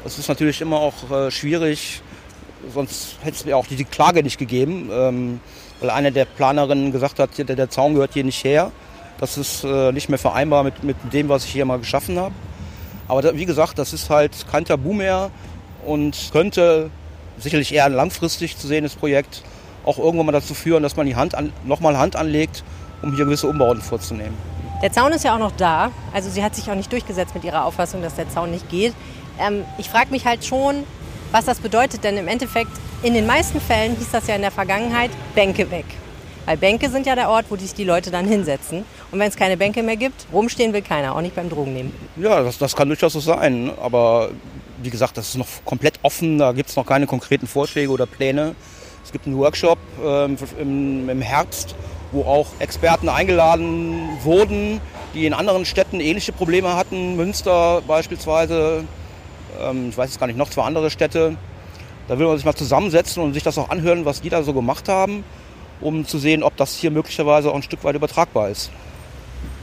[0.04, 2.02] Das ist natürlich immer auch äh, schwierig,
[2.74, 5.40] sonst hätte es mir auch die Klage nicht gegeben, ähm,
[5.80, 8.72] weil eine der Planerinnen gesagt hat, der, der Zaun gehört hier nicht her.
[9.20, 12.34] Das ist äh, nicht mehr vereinbar mit, mit dem, was ich hier mal geschaffen habe.
[13.08, 15.30] Aber da, wie gesagt, das ist halt kein Tabu mehr
[15.86, 16.90] und könnte
[17.38, 19.44] sicherlich eher ein langfristig zu sehendes Projekt
[19.86, 22.64] auch irgendwann mal dazu führen, dass man die Hand an, nochmal Hand anlegt,
[23.02, 24.36] um hier gewisse Umbauten vorzunehmen.
[24.82, 25.92] Der Zaun ist ja auch noch da.
[26.14, 28.94] Also sie hat sich auch nicht durchgesetzt mit ihrer Auffassung, dass der Zaun nicht geht.
[29.40, 30.84] Ähm, ich frage mich halt schon,
[31.32, 32.04] was das bedeutet.
[32.04, 35.86] Denn im Endeffekt, in den meisten Fällen hieß das ja in der Vergangenheit, Bänke weg.
[36.46, 38.84] Weil Bänke sind ja der Ort, wo sich die Leute dann hinsetzen.
[39.12, 41.94] Und wenn es keine Bänke mehr gibt, rumstehen will keiner, auch nicht beim Drogennehmen.
[42.18, 43.72] Ja, das, das kann durchaus so sein.
[43.82, 44.32] Aber
[44.82, 46.38] wie gesagt, das ist noch komplett offen.
[46.38, 48.56] Da gibt es noch keine konkreten Vorschläge oder Pläne.
[49.04, 50.38] Es gibt einen Workshop ähm,
[51.10, 51.76] im, Herbst
[52.14, 54.80] wo auch Experten eingeladen wurden,
[55.14, 57.16] die in anderen Städten ähnliche Probleme hatten.
[57.16, 58.86] Münster beispielsweise,
[59.60, 61.36] ähm, ich weiß jetzt gar nicht, noch zwei andere Städte.
[62.08, 64.54] Da will man sich mal zusammensetzen und sich das auch anhören, was die da so
[64.54, 65.24] gemacht haben,
[65.82, 68.72] um zu sehen, ob das hier möglicherweise auch ein Stück weit übertragbar ist.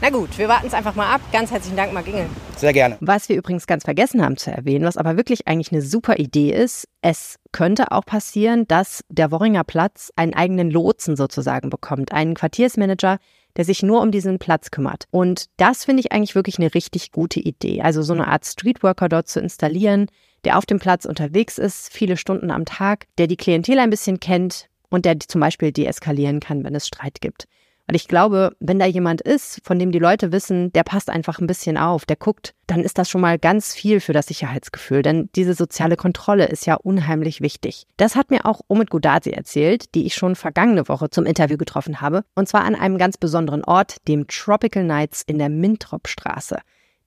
[0.03, 1.21] Na gut, wir warten es einfach mal ab.
[1.31, 2.25] Ganz herzlichen Dank, Marc Ingel.
[2.57, 2.97] Sehr gerne.
[3.01, 6.55] Was wir übrigens ganz vergessen haben zu erwähnen, was aber wirklich eigentlich eine super Idee
[6.55, 12.33] ist, es könnte auch passieren, dass der Worringer Platz einen eigenen Lotsen sozusagen bekommt, einen
[12.33, 13.19] Quartiersmanager,
[13.57, 15.05] der sich nur um diesen Platz kümmert.
[15.11, 17.83] Und das finde ich eigentlich wirklich eine richtig gute Idee.
[17.83, 20.07] Also so eine Art Streetworker dort zu installieren,
[20.45, 24.19] der auf dem Platz unterwegs ist, viele Stunden am Tag, der die Klientel ein bisschen
[24.19, 27.47] kennt und der zum Beispiel deeskalieren kann, wenn es Streit gibt.
[27.91, 31.41] Weil ich glaube, wenn da jemand ist, von dem die Leute wissen, der passt einfach
[31.41, 35.03] ein bisschen auf, der guckt, dann ist das schon mal ganz viel für das Sicherheitsgefühl.
[35.03, 37.89] Denn diese soziale Kontrolle ist ja unheimlich wichtig.
[37.97, 42.01] Das hat mir auch Omid Gudazi erzählt, die ich schon vergangene Woche zum Interview getroffen
[42.01, 42.23] habe.
[42.37, 46.59] Und zwar an einem ganz besonderen Ort, dem Tropical Nights in der Mintrop-Straße.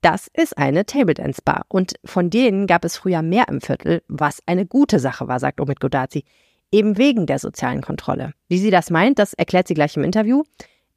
[0.02, 4.02] Das ist eine Table Dance Bar und von denen gab es früher mehr im Viertel,
[4.06, 6.26] was eine gute Sache war, sagt Omid Godazi.
[6.70, 8.34] Eben wegen der sozialen Kontrolle.
[8.48, 10.42] Wie sie das meint, das erklärt sie gleich im Interview.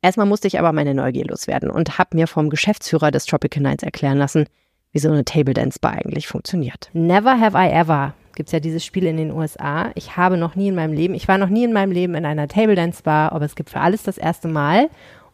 [0.01, 3.83] Erstmal musste ich aber meine Neugier loswerden und habe mir vom Geschäftsführer des Tropical Nights
[3.83, 4.45] erklären lassen,
[4.91, 6.89] wie so eine Table Dance Bar eigentlich funktioniert.
[6.93, 9.89] Never have I ever gibt es ja dieses Spiel in den USA.
[9.95, 12.23] Ich habe noch nie in meinem Leben, ich war noch nie in meinem Leben in
[12.23, 14.89] einer Table Dance Bar, aber es gibt für alles das erste Mal.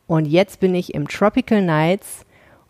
[0.08, 2.26] Und jetzt bin ich im Tropical Nights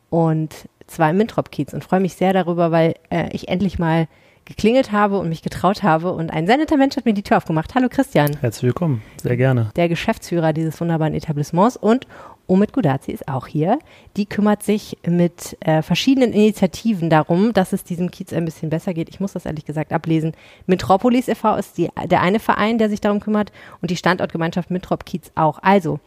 [0.10, 4.08] und zwar im Mintrop-Kiez und freue mich sehr darüber, weil äh, ich endlich mal
[4.45, 7.38] geklingelt habe und mich getraut habe und ein sehr netter Mensch hat mir die Tür
[7.38, 7.75] aufgemacht.
[7.75, 8.38] Hallo Christian.
[8.41, 9.71] Herzlich willkommen, sehr gerne.
[9.75, 12.08] Der Geschäftsführer dieses wunderbaren Etablissements und
[12.45, 13.79] Omid Gudazi ist auch hier.
[14.17, 18.93] Die kümmert sich mit äh, verschiedenen Initiativen darum, dass es diesem Kiez ein bisschen besser
[18.93, 19.08] geht.
[19.10, 20.34] Ich muss das ehrlich gesagt ablesen.
[20.67, 21.56] Metropolis e.V.
[21.56, 25.60] ist die, der eine Verein, der sich darum kümmert und die Standortgemeinschaft Mintrop Kiez auch.
[25.62, 26.01] Also,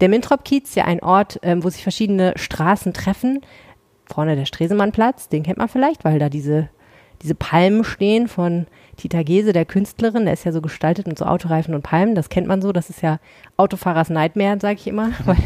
[0.00, 3.40] der Mintrop Kiez ist ja ein Ort, ähm, wo sich verschiedene Straßen treffen
[4.12, 6.68] vorne der Stresemannplatz, den kennt man vielleicht, weil da diese,
[7.22, 10.24] diese Palmen stehen von Tita Gese, der Künstlerin.
[10.24, 12.14] Der ist ja so gestaltet mit so Autoreifen und Palmen.
[12.14, 12.72] Das kennt man so.
[12.72, 13.18] Das ist ja
[13.56, 15.10] Autofahrers Nightmare, sage ich immer.
[15.24, 15.36] Weil,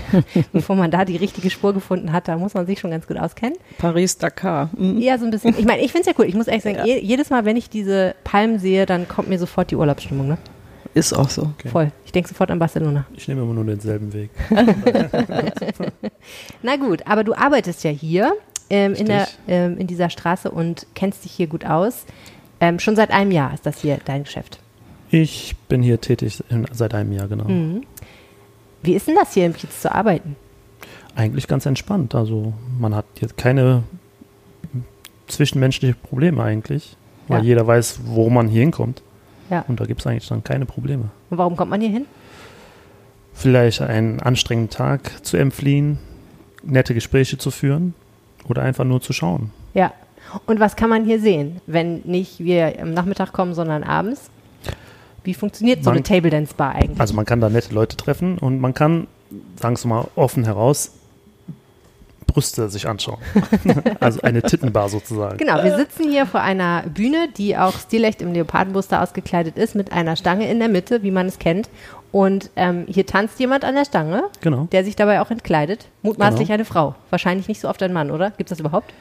[0.53, 3.19] bevor man da die richtige Spur gefunden hat, da muss man sich schon ganz gut
[3.19, 3.57] auskennen.
[3.79, 4.71] Paris-Dakar.
[4.77, 4.99] Mhm.
[4.99, 5.55] Ja, so ein bisschen.
[5.59, 6.29] Ich meine, ich finde es ja cool.
[6.29, 6.97] Ich muss ehrlich sagen, ja.
[6.97, 10.29] jedes Mal, wenn ich diese Palmen sehe, dann kommt mir sofort die Urlaubsstimmung.
[10.29, 10.39] Ne?
[10.95, 11.53] Ist auch so.
[11.59, 11.69] Okay.
[11.69, 11.93] Voll.
[12.07, 13.05] Ich denke sofort an Barcelona.
[13.15, 14.31] Ich nehme immer nur denselben Weg.
[16.63, 18.33] Na gut, aber du arbeitest ja hier
[18.71, 22.05] ähm, in, der, ähm, in dieser Straße und kennst dich hier gut aus.
[22.61, 24.59] Ähm, schon seit einem Jahr ist das hier dein Geschäft.
[25.11, 27.45] Ich bin hier tätig in, seit einem Jahr, genau.
[27.45, 27.85] Mhm.
[28.83, 30.37] Wie ist denn das hier im Kiez zu arbeiten?
[31.15, 32.15] Eigentlich ganz entspannt.
[32.15, 33.85] Also man hat jetzt keine
[35.29, 36.97] zwischenmenschlichen Probleme eigentlich,
[37.29, 37.45] weil ja.
[37.45, 39.03] jeder weiß, wo man hier hinkommt.
[39.51, 39.65] Ja.
[39.69, 41.11] Und da gibt es eigentlich dann keine Probleme.
[41.31, 42.07] Und warum kommt man hier hin?
[43.33, 45.99] Vielleicht einen anstrengenden Tag zu entfliehen,
[46.63, 47.95] nette Gespräche zu führen
[48.49, 49.51] oder einfach nur zu schauen.
[49.75, 49.93] Ja.
[50.47, 54.31] Und was kann man hier sehen, wenn nicht wir am Nachmittag kommen, sondern abends?
[55.23, 57.01] Wie funktioniert so man, eine Table Dance Bar eigentlich?
[57.01, 59.07] Also man kann da nette Leute treffen und man kann,
[59.61, 60.93] sagen wir mal offen heraus,
[62.37, 63.17] Brüste sich anschauen.
[64.01, 65.39] also eine Tittenbar sozusagen.
[65.39, 69.91] Genau, wir sitzen hier vor einer Bühne, die auch stilecht im Leopardenbuster ausgekleidet ist, mit
[69.91, 71.71] einer Stange in der Mitte, wie man es kennt.
[72.13, 74.69] Und ähm, hier tanzt jemand an der Stange, genau.
[74.71, 75.87] der sich dabei auch entkleidet.
[76.03, 76.55] Mutmaßlich genau.
[76.57, 76.95] eine Frau.
[77.09, 78.33] Wahrscheinlich nicht so oft ein Mann, oder?
[78.33, 78.93] Gibt es das überhaupt?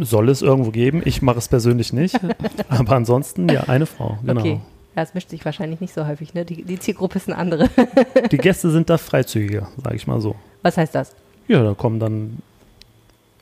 [0.00, 1.02] Soll es irgendwo geben.
[1.04, 2.18] Ich mache es persönlich nicht.
[2.68, 4.18] aber ansonsten, ja, eine Frau.
[4.24, 4.40] Genau.
[4.40, 4.60] Okay.
[4.96, 6.44] Ja, es mischt sich wahrscheinlich nicht so häufig, ne?
[6.44, 7.70] Die, die Zielgruppe ist eine andere.
[8.32, 10.34] die Gäste sind da freizügiger, sage ich mal so.
[10.62, 11.14] Was heißt das?
[11.50, 12.38] Ja, da kommen dann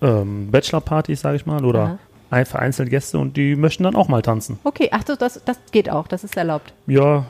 [0.00, 1.98] ähm, Bachelor-Partys, sage ich mal, oder
[2.30, 2.44] Aha.
[2.46, 4.58] vereinzelte Gäste und die möchten dann auch mal tanzen.
[4.64, 6.72] Okay, ach, das, das geht auch, das ist erlaubt.
[6.86, 7.26] Ja,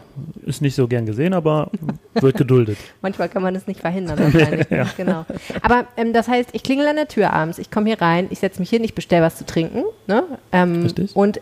[0.46, 1.72] ist nicht so gern gesehen, aber
[2.14, 2.78] wird geduldet.
[3.02, 4.68] Manchmal kann man es nicht verhindern, wahrscheinlich.
[4.70, 4.86] ja.
[4.96, 5.26] Genau.
[5.62, 8.38] Aber ähm, das heißt, ich klingel an der Tür abends, ich komme hier rein, ich
[8.38, 9.82] setze mich hin, ich bestelle was zu trinken.
[10.06, 10.22] Ne?
[10.52, 11.16] Ähm, Richtig.
[11.16, 11.40] Und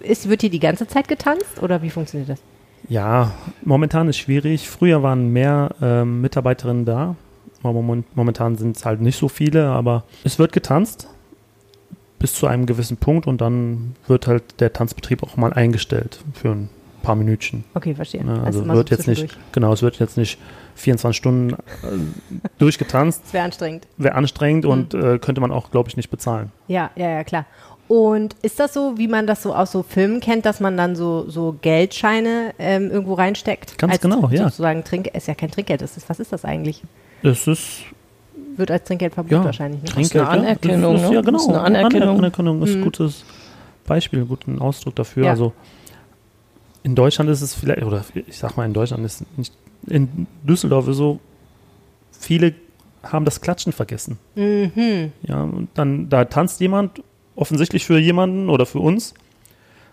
[0.00, 2.40] ist, wird hier die ganze Zeit getanzt oder wie funktioniert das?
[2.88, 3.32] Ja,
[3.66, 4.66] momentan ist schwierig.
[4.66, 7.16] Früher waren mehr ähm, Mitarbeiterinnen da.
[7.62, 11.08] Momentan sind es halt nicht so viele, aber es wird getanzt
[12.18, 16.50] bis zu einem gewissen Punkt und dann wird halt der Tanzbetrieb auch mal eingestellt für
[16.50, 16.68] ein
[17.02, 17.64] paar Minütchen.
[17.74, 18.24] Okay, verstehe.
[18.24, 20.38] Ne, also, also wird so jetzt nicht, genau, es wird jetzt nicht
[20.74, 21.56] 24 Stunden äh,
[22.58, 23.22] durchgetanzt.
[23.24, 23.86] Das wäre anstrengend.
[23.96, 24.70] Wäre anstrengend mhm.
[24.70, 26.50] und äh, könnte man auch, glaube ich, nicht bezahlen.
[26.66, 27.46] Ja, ja, ja, klar.
[27.88, 30.94] Und ist das so, wie man das so aus so Filmen kennt, dass man dann
[30.94, 33.78] so, so Geldscheine ähm, irgendwo reinsteckt?
[33.78, 34.44] Ganz genau, ja.
[34.44, 36.82] Sozusagen Trink, ist ja kein Trinkgeld, ist, was ist das eigentlich?
[37.22, 37.84] Es ist
[38.56, 39.82] wird als Trinkgeld verbucht ja, wahrscheinlich.
[39.82, 39.88] Ne?
[39.88, 40.96] Trinkgeld, eine Anerkennung.
[40.96, 41.14] Ist, ne?
[41.14, 41.48] Ja, genau.
[41.48, 42.18] Eine Anerkennung.
[42.18, 42.84] Anerkennung ist ein mhm.
[42.84, 43.24] gutes
[43.86, 45.24] Beispiel, ein guter Ausdruck dafür.
[45.24, 45.30] Ja.
[45.30, 45.52] Also
[46.82, 49.52] in Deutschland ist es vielleicht, oder ich sag mal, in Deutschland ist nicht,
[49.86, 51.20] in Düsseldorf ist so,
[52.12, 52.54] viele
[53.04, 54.18] haben das Klatschen vergessen.
[54.34, 55.12] Mhm.
[55.22, 57.02] Ja, und dann, da tanzt jemand,
[57.36, 59.14] offensichtlich für jemanden oder für uns,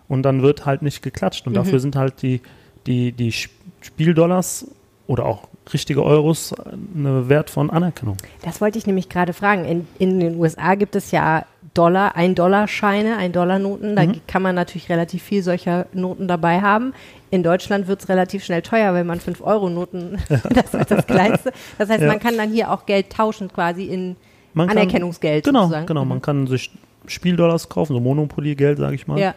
[0.07, 1.45] und dann wird halt nicht geklatscht.
[1.47, 1.57] Und mhm.
[1.57, 2.41] dafür sind halt die,
[2.87, 3.31] die, die
[3.81, 4.67] Spieldollars
[5.07, 6.53] oder auch richtige Euros
[6.95, 8.17] eine Wert von Anerkennung.
[8.43, 9.65] Das wollte ich nämlich gerade fragen.
[9.65, 13.95] In, in den USA gibt es ja Dollar, ein Dollar-Scheine, ein Dollar-Noten.
[13.95, 14.21] Da mhm.
[14.27, 16.93] kann man natürlich relativ viel solcher Noten dabei haben.
[17.31, 21.51] In Deutschland wird es relativ schnell teuer, wenn man 5-Euro-Noten, das ist das Kleinste.
[21.77, 22.07] Das heißt, ja.
[22.07, 24.15] man kann dann hier auch Geld tauschen quasi in
[24.53, 25.43] man Anerkennungsgeld.
[25.43, 25.85] Kann, genau, sozusagen.
[25.85, 26.05] genau.
[26.05, 26.21] Man mhm.
[26.21, 26.71] kann sich
[27.07, 29.19] Spieldollars kaufen, so Monopoly-Geld, sage ich mal.
[29.19, 29.35] Ja.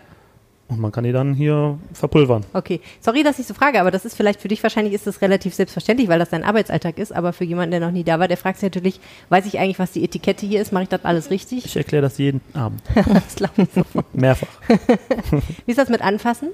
[0.68, 2.44] Und man kann die dann hier verpulvern.
[2.52, 5.22] Okay, sorry, dass ich so frage, aber das ist vielleicht für dich wahrscheinlich ist das
[5.22, 7.10] relativ selbstverständlich, weil das dein Arbeitsalltag ist.
[7.10, 9.00] Aber für jemanden, der noch nie da war, der fragt sich natürlich,
[9.30, 10.72] weiß ich eigentlich, was die Etikette hier ist?
[10.72, 11.64] Mache ich das alles richtig?
[11.64, 12.82] Ich erkläre das jeden Abend.
[12.94, 14.14] das glaube ich sofort.
[14.14, 14.48] Mehrfach.
[15.64, 16.50] Wie ist das mit Anfassen?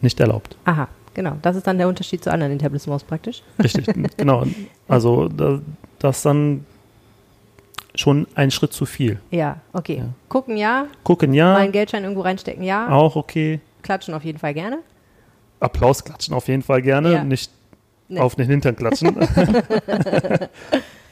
[0.00, 0.56] Nicht erlaubt.
[0.64, 1.36] Aha, genau.
[1.42, 3.42] Das ist dann der Unterschied zu anderen Etablissements praktisch.
[3.62, 3.86] Richtig,
[4.16, 4.44] genau.
[4.88, 5.60] Also da,
[6.00, 6.66] das dann
[8.00, 9.20] schon ein Schritt zu viel.
[9.30, 9.98] Ja, okay.
[9.98, 10.04] Ja.
[10.28, 13.60] Gucken ja, Gucken mal ja, einen Geldschein irgendwo reinstecken ja, auch okay.
[13.82, 14.78] klatschen auf jeden Fall gerne.
[15.60, 17.24] Applaus klatschen auf jeden Fall gerne, Ja.
[17.24, 17.50] nicht
[18.08, 18.18] Nee.
[18.18, 19.16] auf den Hintern klatschen,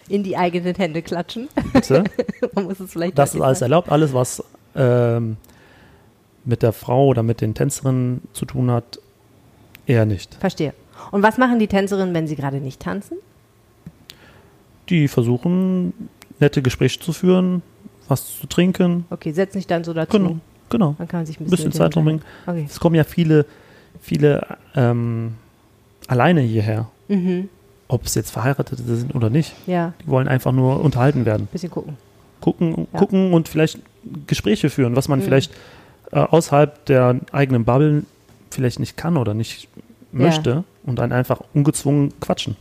[0.08, 1.48] In die eigenen Hände klatschen.
[1.72, 2.04] bitte.
[2.54, 3.70] Man muss es vielleicht Das ist alles sagen.
[3.70, 3.90] erlaubt.
[3.92, 4.42] Alles, was
[4.74, 5.36] ähm,
[6.44, 8.98] mit der Frau oder mit den Tänzerinnen zu tun hat,
[9.86, 10.34] eher nicht.
[10.36, 10.72] Verstehe.
[11.10, 13.18] Und was machen die Tänzerinnen, wenn sie gerade nicht tanzen?
[14.88, 16.08] Die versuchen,
[16.40, 17.62] nette Gespräche zu führen,
[18.08, 19.04] was zu trinken.
[19.10, 20.16] Okay, setz dich dann so dazu.
[20.18, 20.36] Genau.
[20.70, 20.94] genau.
[20.98, 22.22] Dann kann man sich ein Ein bisschen, bisschen Zeit verbringen.
[22.46, 22.68] unterhalten.
[22.70, 23.46] Es kommen ja viele,
[24.00, 25.34] viele ähm,
[26.06, 26.88] alleine hierher.
[27.08, 27.16] Okay.
[27.18, 27.48] Mhm.
[27.90, 29.54] Ob es jetzt Verheiratete sind oder nicht.
[29.66, 31.48] Ja, Die wollen einfach nur unterhalten werden.
[31.50, 31.96] bisschen gucken.
[32.40, 32.98] Gucken, Ja.
[32.98, 33.80] gucken und vielleicht
[34.26, 35.24] Gespräche führen, was man Mhm.
[35.24, 35.52] vielleicht
[36.12, 38.04] äh, außerhalb der eigenen Bubble
[38.50, 39.68] vielleicht nicht kann oder nicht
[40.12, 42.56] möchte und dann einfach ungezwungen quatschen.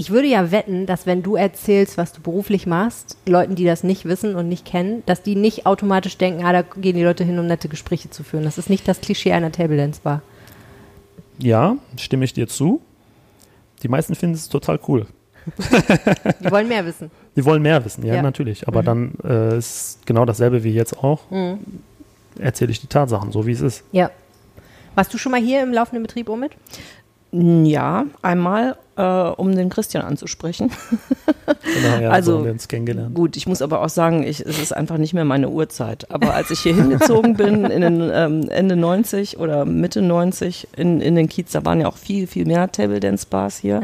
[0.00, 3.84] Ich würde ja wetten, dass wenn du erzählst, was du beruflich machst, Leuten, die das
[3.84, 7.22] nicht wissen und nicht kennen, dass die nicht automatisch denken, ah, da gehen die Leute
[7.22, 8.44] hin, um nette Gespräche zu führen.
[8.44, 10.22] Das ist nicht das Klischee einer Table Dance Bar.
[11.36, 12.80] Ja, stimme ich dir zu.
[13.82, 15.06] Die meisten finden es total cool.
[16.40, 17.10] Die wollen mehr wissen.
[17.36, 18.22] Die wollen mehr wissen, ja, Ja.
[18.22, 18.68] natürlich.
[18.68, 21.30] Aber dann äh, ist genau dasselbe wie jetzt auch.
[21.30, 21.58] Mhm.
[22.38, 23.84] Erzähle ich die Tatsachen, so wie es ist.
[23.92, 24.10] Ja.
[24.94, 26.52] Warst du schon mal hier im laufenden Betrieb, Omid?
[27.32, 30.70] Ja, einmal, äh, um den Christian anzusprechen.
[31.62, 33.14] Genau, ja, Also, so haben wir uns kennengelernt.
[33.14, 36.10] Gut, ich muss aber auch sagen, ich, es ist einfach nicht mehr meine Uhrzeit.
[36.10, 41.00] Aber als ich hier hingezogen bin, in den ähm, Ende 90 oder Mitte 90 in,
[41.00, 43.82] in den Kiez, da waren ja auch viel, viel mehr Table Dance Bars hier.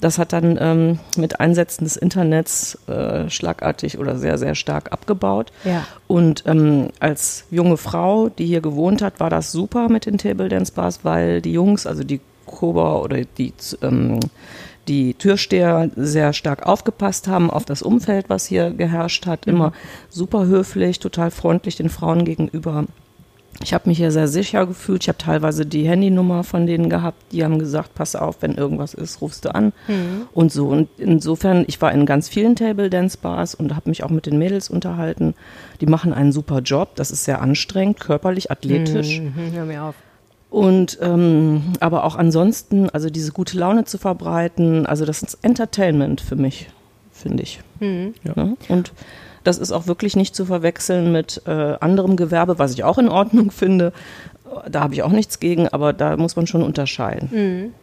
[0.00, 5.52] Das hat dann ähm, mit Einsätzen des Internets äh, schlagartig oder sehr, sehr stark abgebaut.
[5.64, 5.86] Ja.
[6.06, 10.48] Und ähm, als junge Frau, die hier gewohnt hat, war das super mit den Table
[10.48, 13.52] Dance Bars, weil die Jungs, also die Koba oder die,
[13.82, 14.20] ähm,
[14.88, 19.46] die Türsteher sehr stark aufgepasst haben auf das Umfeld, was hier geherrscht hat.
[19.46, 19.72] Immer
[20.08, 22.84] super höflich, total freundlich den Frauen gegenüber.
[23.62, 25.02] Ich habe mich hier sehr sicher gefühlt.
[25.04, 27.18] Ich habe teilweise die Handynummer von denen gehabt.
[27.32, 29.72] Die haben gesagt, pass auf, wenn irgendwas ist, rufst du an.
[30.32, 30.68] Und so.
[30.68, 34.26] Und insofern, ich war in ganz vielen Table Dance Bars und habe mich auch mit
[34.26, 35.34] den Mädels unterhalten.
[35.80, 36.96] Die machen einen super Job.
[36.96, 39.20] Das ist sehr anstrengend, körperlich, athletisch.
[39.20, 39.94] Mhm, hör mir auf.
[40.52, 46.20] Und ähm, aber auch ansonsten, also diese gute Laune zu verbreiten, also das ist Entertainment
[46.20, 46.68] für mich,
[47.10, 47.60] finde ich.
[47.80, 48.12] Mhm.
[48.22, 48.48] Ja.
[48.68, 48.92] Und
[49.44, 53.08] das ist auch wirklich nicht zu verwechseln mit äh, anderem Gewerbe, was ich auch in
[53.08, 53.94] Ordnung finde.
[54.68, 57.74] Da habe ich auch nichts gegen, aber da muss man schon unterscheiden.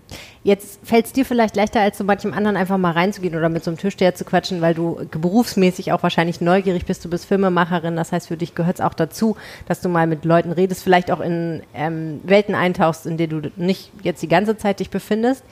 [0.44, 3.64] Jetzt fällt es dir vielleicht leichter, als so manchem anderen einfach mal reinzugehen oder mit
[3.64, 7.04] so einem Türsteher zu quatschen, weil du berufsmäßig auch wahrscheinlich neugierig bist.
[7.04, 9.36] Du bist Filmemacherin, das heißt, für dich gehört es auch dazu,
[9.68, 13.52] dass du mal mit Leuten redest, vielleicht auch in ähm, Welten eintauchst, in denen du
[13.58, 15.44] nicht jetzt die ganze Zeit dich befindest.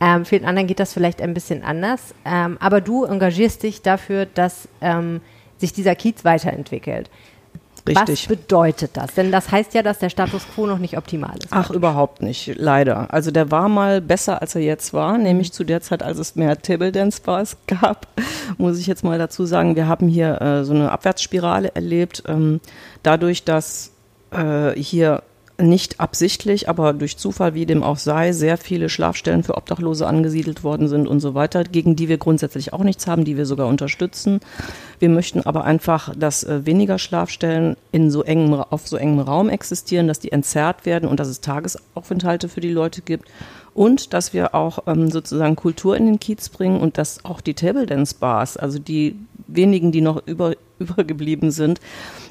[0.00, 2.14] Ähm, vielen anderen geht das vielleicht ein bisschen anders.
[2.24, 5.20] Ähm, aber du engagierst dich dafür, dass ähm,
[5.56, 7.08] sich dieser Kiez weiterentwickelt.
[7.86, 8.30] Richtig.
[8.30, 9.14] Was bedeutet das?
[9.14, 11.48] Denn das heißt ja, dass der Status quo noch nicht optimal ist.
[11.50, 13.12] Ach, überhaupt nicht, leider.
[13.12, 16.34] Also der war mal besser, als er jetzt war, nämlich zu der Zeit, als es
[16.34, 18.06] mehr Table Dance Bars gab,
[18.56, 19.76] muss ich jetzt mal dazu sagen.
[19.76, 22.60] Wir haben hier äh, so eine Abwärtsspirale erlebt, ähm,
[23.02, 23.90] dadurch, dass
[24.30, 25.22] äh, hier
[25.58, 30.64] nicht absichtlich, aber durch Zufall, wie dem auch sei, sehr viele Schlafstellen für Obdachlose angesiedelt
[30.64, 33.68] worden sind und so weiter, gegen die wir grundsätzlich auch nichts haben, die wir sogar
[33.68, 34.40] unterstützen.
[34.98, 39.48] Wir möchten aber einfach, dass äh, weniger Schlafstellen in so engem, auf so engem Raum
[39.48, 43.28] existieren, dass die entzerrt werden und dass es Tagesaufenthalte für die Leute gibt.
[43.74, 47.54] Und dass wir auch ähm, sozusagen Kultur in den Kiez bringen und dass auch die
[47.54, 51.80] Table Dance Bars, also die wenigen, die noch über, übergeblieben sind,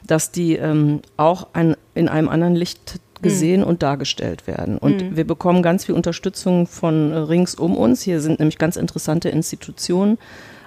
[0.05, 4.77] dass die ähm, auch ein, in einem anderen Licht gesehen und dargestellt werden.
[4.77, 8.01] Und wir bekommen ganz viel Unterstützung von äh, rings um uns.
[8.01, 10.17] Hier sind nämlich ganz interessante Institutionen.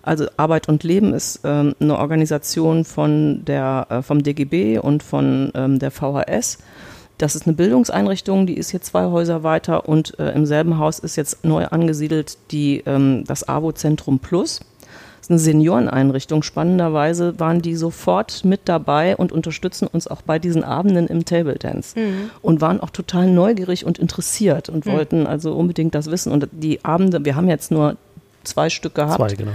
[0.03, 5.51] Also Arbeit und Leben ist ähm, eine Organisation von der, äh, vom DGB und von
[5.55, 6.59] ähm, der VHS.
[7.19, 10.99] Das ist eine Bildungseinrichtung, die ist hier zwei Häuser weiter und äh, im selben Haus
[10.99, 14.61] ist jetzt neu angesiedelt die, ähm, das AWO-Zentrum Plus.
[15.27, 16.45] Ist eine Senioreneinrichtung.
[16.45, 21.57] Spannenderweise waren die sofort mit dabei und unterstützen uns auch bei diesen Abenden im Table
[21.57, 21.97] Dance
[22.43, 26.31] und waren auch total neugierig und interessiert und wollten also unbedingt das wissen.
[26.31, 27.97] Und die Abende, wir haben jetzt nur
[28.45, 29.51] zwei Stück gehabt Zwei, genau.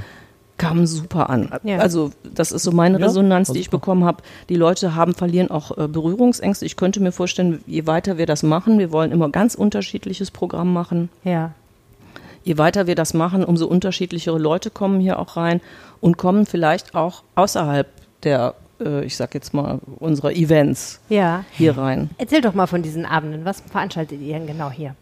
[0.57, 1.49] kamen super an.
[1.63, 1.77] Ja.
[1.77, 4.23] Also das ist so meine Ja, Resonanz, war die ich bekommen habe.
[4.49, 6.65] Die Leute haben verlieren auch äh, Berührungsängste.
[6.65, 10.73] Ich könnte mir vorstellen, je weiter wir das machen, wir wollen immer ganz unterschiedliches Programm
[10.73, 11.07] machen.
[11.23, 11.53] Ja.
[12.43, 15.61] Je weiter wir das machen, umso unterschiedlichere Leute kommen hier auch rein
[15.99, 17.87] und kommen vielleicht auch außerhalb
[18.23, 21.45] der, äh, ich sag jetzt mal, unserer Events Ja.
[21.51, 22.09] hier rein.
[22.17, 23.45] Erzähl doch mal von diesen Abenden.
[23.45, 24.95] Was veranstaltet ihr denn genau hier?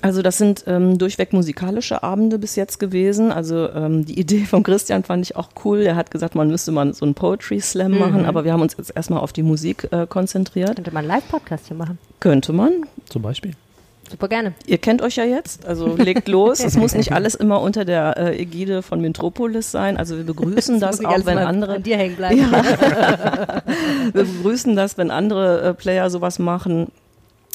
[0.00, 3.32] Also das sind ähm, durchweg musikalische Abende bis jetzt gewesen.
[3.32, 5.80] Also ähm, die Idee von Christian fand ich auch cool.
[5.80, 8.76] Er hat gesagt, man müsste mal so einen Poetry Slam machen, aber wir haben uns
[8.78, 10.76] jetzt erstmal auf die Musik äh, konzentriert.
[10.76, 11.98] Könnte man einen Live-Podcast hier machen?
[12.20, 12.70] Könnte man.
[13.08, 13.52] Zum Beispiel.
[14.10, 14.54] Super gerne.
[14.66, 16.60] Ihr kennt euch ja jetzt, also legt los.
[16.70, 19.96] Es muss nicht alles immer unter der äh, Ägide von Metropolis sein.
[19.96, 22.40] Also wir begrüßen das, ich auch, wenn andere an dir hängen bleiben.
[24.12, 26.88] Wir begrüßen das, wenn andere äh, Player sowas machen.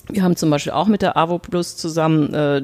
[0.08, 2.62] Wir haben zum Beispiel auch mit der AVO Plus zusammen, äh,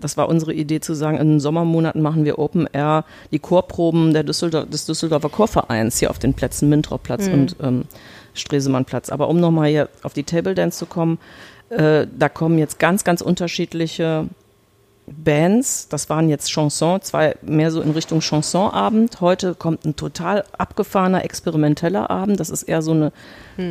[0.00, 4.14] das war unsere Idee zu sagen, in den Sommermonaten machen wir Open Air die Chorproben
[4.14, 7.84] der Düsseldorf, des Düsseldorfer Chorvereins hier auf den Plätzen Mintropplatz und ähm,
[8.34, 9.10] Stresemannplatz.
[9.10, 11.18] Aber um nochmal hier auf die Table Dance zu kommen,
[11.70, 14.28] äh, da kommen jetzt ganz, ganz unterschiedliche
[15.06, 19.20] Bands, das waren jetzt Chanson, zwei mehr so in Richtung Chansonabend.
[19.20, 22.40] Heute kommt ein total abgefahrener, experimenteller Abend.
[22.40, 23.12] Das ist eher so eine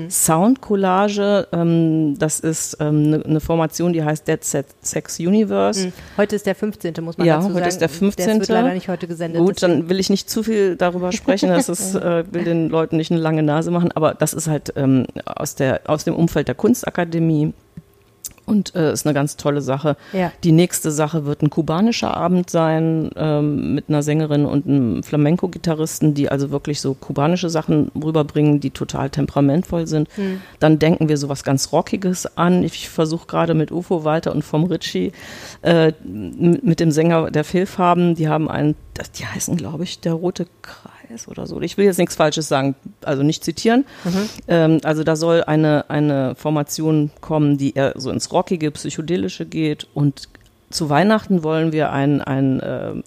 [0.09, 1.47] Soundcollage.
[1.51, 5.91] Ähm, das ist ähm, eine, eine Formation, die heißt Dead Set Sex Universe.
[6.17, 7.69] Heute ist der 15., muss man Ja, dazu heute sagen.
[7.69, 8.39] ist der Das 15..
[8.39, 9.41] wird leider nicht heute gesendet.
[9.41, 12.97] Gut, dann will ich nicht zu viel darüber sprechen, das ist, äh, will den Leuten
[12.97, 16.47] nicht eine lange Nase machen, aber das ist halt ähm, aus, der, aus dem Umfeld
[16.47, 17.53] der Kunstakademie
[18.45, 19.95] und äh, ist eine ganz tolle Sache.
[20.11, 20.31] Ja.
[20.43, 26.13] Die nächste Sache wird ein kubanischer Abend sein ähm, mit einer Sängerin und einem Flamenco-Gitarristen,
[26.13, 30.09] die also wirklich so kubanische Sachen rüberbringen, die total temperamentvoll sind.
[30.59, 32.63] Dann denken wir sowas ganz Rockiges an.
[32.63, 35.11] Ich versuche gerade mit Ufo Walter und vom Ritchie
[35.61, 38.75] äh, mit dem Sänger der Fehlfarben, die haben einen,
[39.17, 40.47] die heißen glaube ich der Rote
[41.13, 41.61] Kreis oder so.
[41.61, 43.85] Ich will jetzt nichts Falsches sagen, also nicht zitieren.
[44.47, 49.87] Ähm, also da soll eine, eine Formation kommen, die eher so ins Rockige, Psychedelische geht
[49.93, 50.29] und
[50.69, 53.03] zu Weihnachten wollen wir ein, ein, ähm,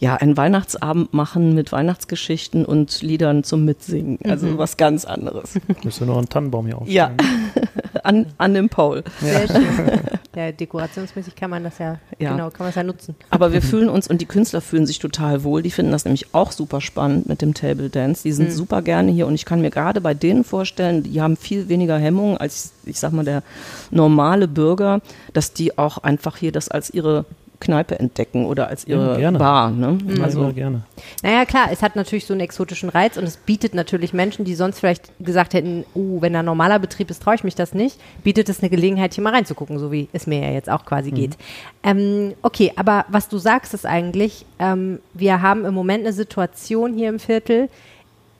[0.00, 4.18] ja, einen Weihnachtsabend machen mit Weihnachtsgeschichten und Liedern zum Mitsingen.
[4.24, 5.54] Also was ganz anderes.
[5.84, 7.16] Müssen wir noch einen Tannenbaum hier aufstellen.
[7.18, 9.04] Ja, an, an dem Pole.
[9.20, 9.66] Sehr schön.
[10.34, 12.32] Ja, dekorationsmäßig kann man das ja, Ja.
[12.32, 13.14] genau, kann man das ja nutzen.
[13.30, 15.62] Aber wir fühlen uns und die Künstler fühlen sich total wohl.
[15.62, 18.22] Die finden das nämlich auch super spannend mit dem Table Dance.
[18.22, 21.36] Die sind super gerne hier und ich kann mir gerade bei denen vorstellen, die haben
[21.36, 23.42] viel weniger Hemmungen als, ich sag mal, der
[23.90, 25.00] normale Bürger,
[25.34, 27.26] dass die auch einfach hier das als ihre
[27.62, 29.38] Kneipe entdecken oder als ihre Ja, gerne.
[29.38, 29.70] Bar.
[29.70, 29.98] Ne?
[30.20, 30.82] Also Also gerne.
[31.22, 34.54] Naja, klar, es hat natürlich so einen exotischen Reiz und es bietet natürlich Menschen, die
[34.54, 37.72] sonst vielleicht gesagt hätten, uh, wenn da ein normaler Betrieb ist, traue ich mich das
[37.72, 40.84] nicht, bietet es eine Gelegenheit, hier mal reinzugucken, so wie es mir ja jetzt auch
[40.84, 41.36] quasi geht.
[41.84, 46.94] Ähm, okay, aber was du sagst ist eigentlich, ähm, wir haben im Moment eine Situation
[46.94, 47.68] hier im Viertel,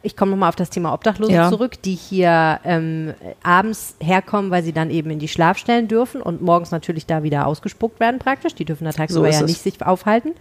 [0.03, 1.49] ich komme nochmal auf das Thema Obdachlose Ja.
[1.49, 6.43] zurück, die hier ähm, abends herkommen, weil sie dann eben in die Schlafstellen dürfen und
[6.43, 8.55] morgens natürlich da wieder ausgespuckt werden praktisch.
[8.55, 9.49] Die dürfen da tagsüber ist ja es.
[9.49, 10.33] nicht sich aufhalten.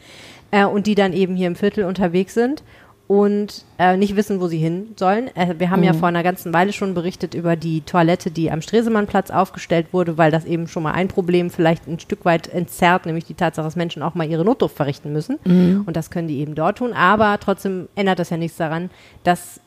[0.51, 2.63] Äh, und die dann eben hier im Viertel unterwegs sind
[3.07, 5.27] und äh, nicht wissen, wo sie hin sollen.
[5.35, 8.61] Äh, wir haben ja vor einer ganzen Weile schon berichtet über die Toilette, die am
[8.61, 13.05] Stresemannplatz aufgestellt wurde, weil das eben schon mal ein Problem vielleicht ein Stück weit entzerrt,
[13.05, 15.37] nämlich die Tatsache, dass Menschen auch mal ihre Notdurft verrichten müssen.
[15.85, 16.93] Und das können die eben dort tun.
[16.93, 18.89] Aber trotzdem ändert das ja nichts daran,
[19.23, 19.59] dass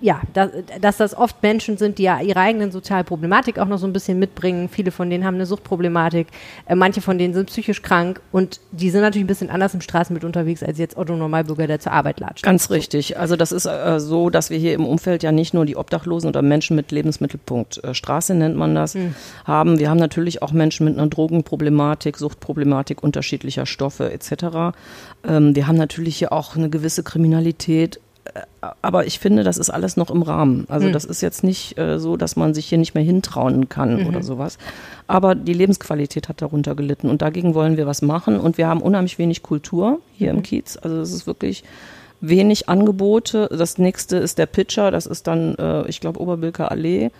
[0.00, 3.78] ja, da, dass das oft Menschen sind, die ja ihre eigenen soziale Problematik auch noch
[3.78, 4.68] so ein bisschen mitbringen.
[4.68, 6.28] Viele von denen haben eine Suchtproblematik,
[6.66, 9.80] äh, manche von denen sind psychisch krank und die sind natürlich ein bisschen anders im
[9.80, 12.44] Straßenbild unterwegs als jetzt Otto Normalbürger, der zur Arbeit latscht.
[12.44, 13.18] Ganz richtig.
[13.18, 16.28] Also das ist äh, so, dass wir hier im Umfeld ja nicht nur die Obdachlosen
[16.28, 18.96] oder Menschen mit Lebensmittelpunkt äh, Straße nennt man das
[19.44, 19.78] haben.
[19.78, 24.76] Wir haben natürlich auch Menschen mit einer Drogenproblematik, Suchtproblematik unterschiedlicher Stoffe etc.
[25.26, 28.00] Ähm, wir haben natürlich hier auch eine gewisse Kriminalität.
[28.34, 30.66] Äh, Aber ich finde, das ist alles noch im Rahmen.
[30.68, 34.06] Also das ist jetzt nicht äh, so, dass man sich hier nicht mehr hintrauen kann
[34.06, 34.58] oder sowas.
[35.06, 38.38] Aber die Lebensqualität hat darunter gelitten und dagegen wollen wir was machen.
[38.38, 40.76] Und wir haben unheimlich wenig Kultur hier im Kiez.
[40.76, 41.64] Also es ist wirklich
[42.20, 43.48] wenig Angebote.
[43.50, 47.10] Das nächste ist der Pitcher, das ist dann, äh, ich glaube, Oberbilker Allee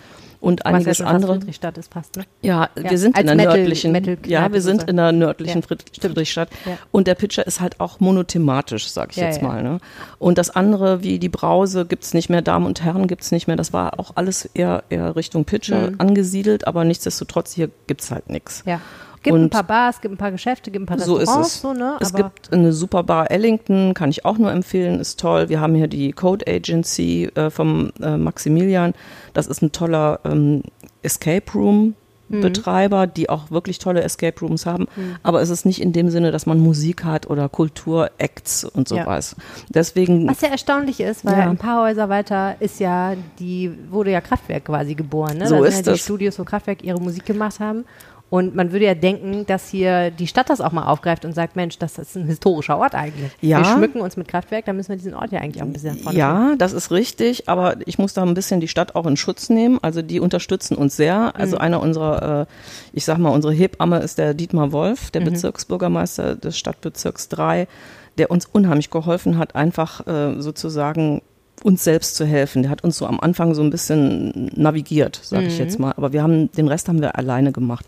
[0.41, 1.35] und ja einiges fast andere.
[1.37, 2.25] Friedrichstadt ist fast, ne?
[2.43, 5.63] Ja, Ja, wir sind in der Metal- nördlichen, Metal-Kneipe ja, wir sind in der nördlichen
[5.69, 5.77] Ja.
[6.01, 6.49] Friedrichstadt.
[6.65, 6.79] Ja.
[6.93, 9.49] Und der Pitcher ist halt auch monothematisch, sag ich Ja, jetzt ja.
[9.49, 9.63] mal.
[9.63, 9.79] Ne?
[10.19, 13.57] Und das andere, wie die Brause, gibt's nicht mehr, Damen und Herren gibt's nicht mehr.
[13.57, 15.95] Das war auch alles eher, eher Richtung Pitcher Mhm.
[15.99, 18.63] angesiedelt, aber nichtsdestotrotz, hier gibt's halt nichts.
[18.67, 18.81] Ja.
[19.27, 21.55] Gibt ein Und- paar Bars, gibt ein paar Geschäfte, gibt ein paar So ist Restaurants,
[21.57, 21.61] es.
[21.61, 21.97] so, ne?
[22.01, 25.49] Es gibt eine super Bar Ellington, kann ich auch nur empfehlen, ist toll.
[25.49, 28.95] Wir haben hier die Code Agency äh, vom äh, Maximilian.
[29.35, 30.63] Das ist ein toller ähm,
[31.03, 31.95] Escape Room.
[32.29, 34.89] Betreiber, die auch wirklich tolle Escape Rooms haben.
[34.97, 35.15] Mhm.
[35.23, 39.37] Aber es ist nicht in dem Sinne, dass man Musik hat oder Kulturacts und sowas.
[39.39, 39.45] Ja.
[39.69, 40.29] Deswegen.
[40.29, 41.49] Was ja erstaunlich ist, weil ja.
[41.49, 45.39] ein paar Häuser weiter ist ja die, wurde ja Kraftwerk quasi geboren.
[45.39, 45.47] Ne?
[45.47, 45.95] So da ist ja das.
[45.95, 47.85] Die Studios, wo Kraftwerk ihre Musik gemacht haben.
[48.29, 51.55] Und man würde ja denken, dass hier die Stadt das auch mal aufgreift und sagt,
[51.55, 53.31] Mensch, das ist ein historischer Ort eigentlich.
[53.41, 53.59] Ja.
[53.59, 55.97] Wir schmücken uns mit Kraftwerk, dann müssen wir diesen Ort ja eigentlich auch ein bisschen
[55.97, 56.59] vorne Ja, finden.
[56.59, 59.79] das ist richtig, aber ich muss da ein bisschen die Stadt auch in Schutz nehmen.
[59.81, 61.37] Also die unterstützen uns sehr.
[61.37, 61.63] Also mhm.
[61.63, 62.47] einer unserer, äh,
[62.93, 65.27] ich sag mal, unsere Hebamme ist der Dietmar Wolf, der mhm.
[65.27, 67.69] Bezirksbürgermeister des Stadtbezirks 3,
[68.19, 71.23] der uns unheimlich geholfen hat, einfach äh, sozusagen
[71.63, 72.63] uns selbst zu helfen.
[72.63, 75.49] Der hat uns so am Anfang so ein bisschen navigiert, sage mhm.
[75.49, 75.95] ich jetzt mal.
[75.97, 77.87] Aber wir haben den Rest haben wir alleine gemacht.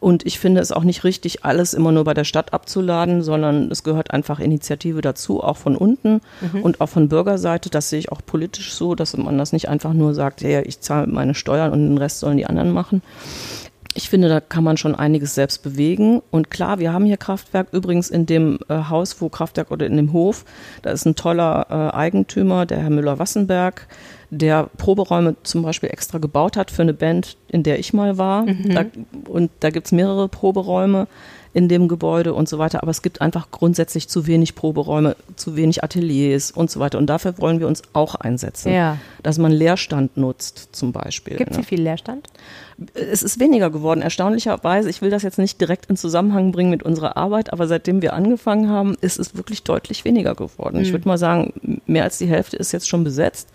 [0.00, 3.70] Und ich finde es auch nicht richtig, alles immer nur bei der Stadt abzuladen, sondern
[3.70, 6.62] es gehört einfach Initiative dazu, auch von unten mhm.
[6.62, 7.70] und auch von Bürgerseite.
[7.70, 10.80] Das sehe ich auch politisch so, dass man das nicht einfach nur sagt, ja, ich
[10.80, 13.00] zahle meine Steuern und den Rest sollen die anderen machen
[13.94, 16.22] ich finde, da kann man schon einiges selbst bewegen.
[16.30, 17.68] Und klar, wir haben hier Kraftwerk.
[17.72, 20.44] Übrigens in dem äh, Haus, wo Kraftwerk oder in dem Hof,
[20.82, 23.86] da ist ein toller äh, Eigentümer, der Herr Müller-Wassenberg,
[24.30, 28.46] der Proberäume zum Beispiel extra gebaut hat für eine Band, in der ich mal war.
[28.46, 28.74] Mhm.
[28.74, 28.84] Da,
[29.28, 31.06] und da gibt's mehrere Proberäume
[31.54, 32.82] in dem Gebäude und so weiter.
[32.82, 36.98] Aber es gibt einfach grundsätzlich zu wenig Proberäume, zu wenig Ateliers und so weiter.
[36.98, 38.72] Und dafür wollen wir uns auch einsetzen.
[38.72, 38.98] Ja.
[39.22, 41.36] Dass man Leerstand nutzt, zum Beispiel.
[41.36, 41.62] Gibt es ne?
[41.62, 42.28] viel Leerstand?
[42.94, 44.88] Es ist weniger geworden, erstaunlicherweise.
[44.88, 48.14] Ich will das jetzt nicht direkt in Zusammenhang bringen mit unserer Arbeit, aber seitdem wir
[48.14, 50.78] angefangen haben, ist es wirklich deutlich weniger geworden.
[50.78, 50.82] Mhm.
[50.82, 53.48] Ich würde mal sagen, mehr als die Hälfte ist jetzt schon besetzt.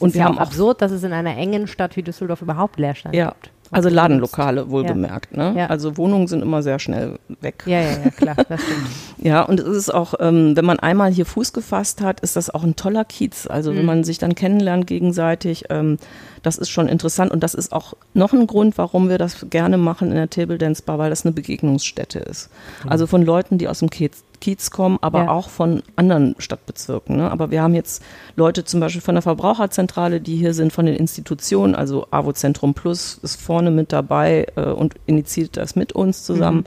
[0.00, 2.78] Und wir ja haben auch absurd, dass es in einer engen Stadt wie Düsseldorf überhaupt
[2.78, 3.30] Leerstand ja.
[3.30, 3.50] gibt.
[3.70, 5.36] Also Ladenlokale, wohlgemerkt.
[5.36, 5.52] Ja.
[5.52, 5.60] Ne?
[5.60, 5.66] Ja.
[5.66, 7.64] Also Wohnungen sind immer sehr schnell weg.
[7.66, 8.86] Ja, ja, ja, klar, das stimmt.
[9.18, 12.50] ja, und es ist auch, ähm, wenn man einmal hier Fuß gefasst hat, ist das
[12.50, 13.46] auch ein toller Kiez.
[13.46, 13.76] Also mhm.
[13.76, 15.98] wenn man sich dann kennenlernt gegenseitig, ähm,
[16.42, 19.76] das ist schon interessant und das ist auch noch ein Grund, warum wir das gerne
[19.76, 22.50] machen in der Table Dance Bar, weil das eine Begegnungsstätte ist.
[22.84, 22.90] Mhm.
[22.90, 25.30] Also von Leuten, die aus dem Kiez, Kiez kommen, aber ja.
[25.30, 27.16] auch von anderen Stadtbezirken.
[27.16, 27.30] Ne?
[27.30, 28.02] Aber wir haben jetzt
[28.36, 32.74] Leute zum Beispiel von der Verbraucherzentrale, die hier sind, von den Institutionen, also AWO Zentrum
[32.74, 36.64] Plus ist vorne mit dabei äh, und initiiert das mit uns zusammen, mhm.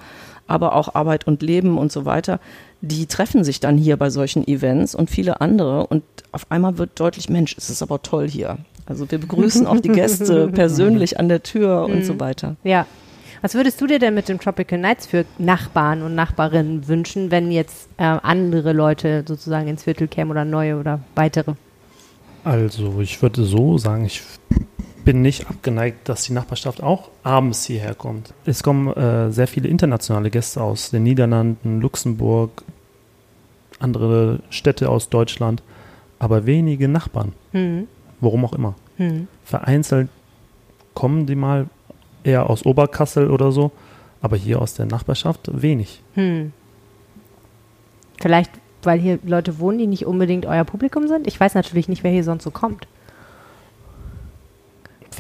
[0.47, 2.39] aber auch Arbeit und Leben und so weiter.
[2.81, 6.99] Die treffen sich dann hier bei solchen Events und viele andere und auf einmal wird
[6.99, 8.57] deutlich, Mensch, es ist aber toll hier.
[8.85, 12.19] Also wir begrüßen auch die Gäste persönlich an der Tür und so mhm.
[12.19, 12.55] weiter.
[12.63, 12.87] Ja,
[13.41, 17.51] was würdest du dir denn mit den Tropical Nights für Nachbarn und Nachbarinnen wünschen, wenn
[17.51, 21.53] jetzt äh, andere Leute sozusagen ins Viertel kämen oder neue oder weitere?
[22.43, 24.23] Also ich würde so sagen, ich
[25.03, 28.33] bin nicht abgeneigt, dass die Nachbarschaft auch abends hierher kommt.
[28.45, 32.63] Es kommen äh, sehr viele internationale Gäste aus den Niederlanden, Luxemburg,
[33.79, 35.63] andere Städte aus Deutschland,
[36.19, 37.33] aber wenige Nachbarn.
[37.51, 37.87] Mhm.
[38.19, 38.75] Warum auch immer.
[38.97, 39.27] Mhm.
[39.43, 40.09] Vereinzelt
[40.93, 41.67] kommen die mal
[42.23, 43.71] eher aus Oberkassel oder so,
[44.21, 46.01] aber hier aus der Nachbarschaft wenig.
[46.13, 46.53] Hm.
[48.21, 48.51] Vielleicht,
[48.83, 51.27] weil hier Leute wohnen, die nicht unbedingt euer Publikum sind?
[51.27, 52.87] Ich weiß natürlich nicht, wer hier sonst so kommt.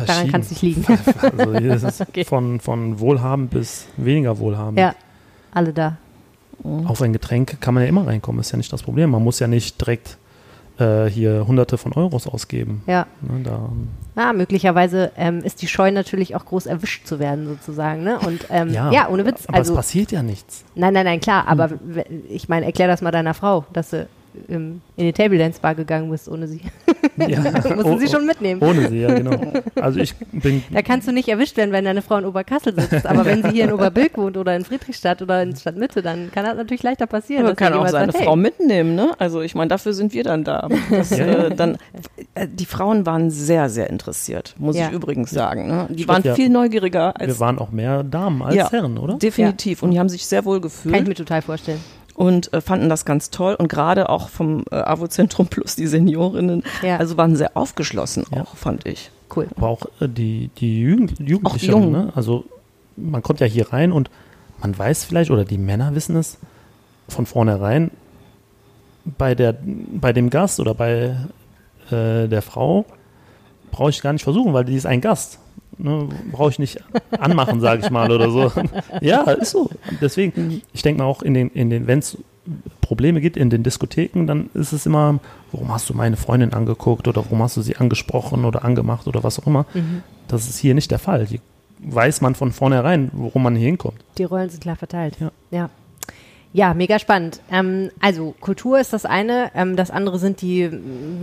[0.05, 0.85] Daran kann es nicht liegen.
[1.37, 2.23] Also hier ist es okay.
[2.23, 4.79] von, von wohlhabend bis weniger wohlhabend.
[4.79, 4.95] Ja,
[5.53, 5.97] alle da.
[6.63, 9.09] Auf ein Getränk kann man ja immer reinkommen, ist ja nicht das Problem.
[9.09, 10.17] Man muss ja nicht direkt
[10.81, 12.83] äh, hier hunderte von Euros ausgeben.
[12.87, 13.05] Ja.
[13.21, 13.69] Ne, da,
[14.15, 18.03] Na, möglicherweise ähm, ist die Scheu natürlich auch groß erwischt zu werden, sozusagen.
[18.03, 18.19] Ne?
[18.19, 19.45] Und ähm, ja, ja, ohne Witz.
[19.47, 20.63] Aber also, es passiert ja nichts.
[20.75, 21.47] Nein, nein, nein, klar.
[21.47, 21.79] Aber hm.
[22.29, 24.07] ich meine, erklär das mal deiner Frau, dass sie ähm,
[24.47, 26.61] in die Table Dance Bar gegangen bist ohne sie.
[27.17, 27.39] Ja.
[27.75, 28.61] Mussten sie schon mitnehmen.
[28.61, 29.37] Ohne sie, ja, genau.
[29.75, 30.63] Also ich bin.
[30.71, 33.05] Da kannst du nicht erwischt werden, wenn deine Frau in Oberkassel sitzt.
[33.05, 36.45] Aber wenn sie hier in Oberbilk wohnt oder in Friedrichstadt oder in Stadtmitte, dann kann
[36.45, 37.43] das natürlich leichter passieren.
[37.43, 38.41] Man kann auch seine sagt, Frau hey.
[38.41, 39.11] mitnehmen, ne?
[39.19, 40.67] Also ich meine, dafür sind wir dann da.
[40.89, 41.25] Das, ja.
[41.25, 41.77] äh, dann,
[42.35, 44.87] äh, die Frauen waren sehr, sehr interessiert, muss ja.
[44.87, 45.67] ich übrigens sagen.
[45.67, 45.87] Ne?
[45.89, 47.27] Die waren viel neugieriger als.
[47.27, 49.15] Wir waren auch mehr Damen als Herren, oder?
[49.15, 49.83] Definitiv.
[49.83, 50.93] Und die haben sich sehr wohl gefühlt.
[50.93, 51.79] Kann ich mir total vorstellen
[52.21, 56.61] und äh, fanden das ganz toll und gerade auch vom äh, AWO-Zentrum Plus die Seniorinnen,
[56.83, 56.97] ja.
[56.97, 58.45] also waren sehr aufgeschlossen auch, ja.
[58.45, 59.09] fand ich.
[59.35, 59.47] Cool.
[59.55, 62.13] Aber auch äh, die, die Jugend Jugendlichen, ne?
[62.13, 62.45] also
[62.95, 64.11] man kommt ja hier rein und
[64.61, 66.37] man weiß vielleicht, oder die Männer wissen es
[67.07, 67.89] von vornherein,
[69.03, 71.15] bei, der, bei dem Gast oder bei
[71.89, 72.85] äh, der Frau
[73.71, 75.39] brauche ich gar nicht versuchen, weil die ist ein Gast.
[75.83, 76.79] Ne, Brauche ich nicht
[77.19, 78.51] anmachen, sage ich mal, oder so.
[79.01, 79.69] ja, ist so.
[79.99, 82.17] Deswegen, ich denke mal auch in den, in den, wenn es
[82.81, 85.19] Probleme gibt in den Diskotheken, dann ist es immer,
[85.51, 89.23] warum hast du meine Freundin angeguckt oder warum hast du sie angesprochen oder angemacht oder
[89.23, 89.65] was auch immer.
[89.73, 90.03] Mhm.
[90.27, 91.25] Das ist hier nicht der Fall.
[91.25, 91.39] Hier
[91.79, 93.99] weiß man von vornherein, worum man hier hinkommt.
[94.17, 95.17] Die Rollen sind klar verteilt.
[95.19, 95.31] Ja.
[95.49, 95.69] ja.
[96.53, 97.39] Ja, mega spannend.
[97.49, 100.69] Ähm, also Kultur ist das eine, ähm, das andere sind die,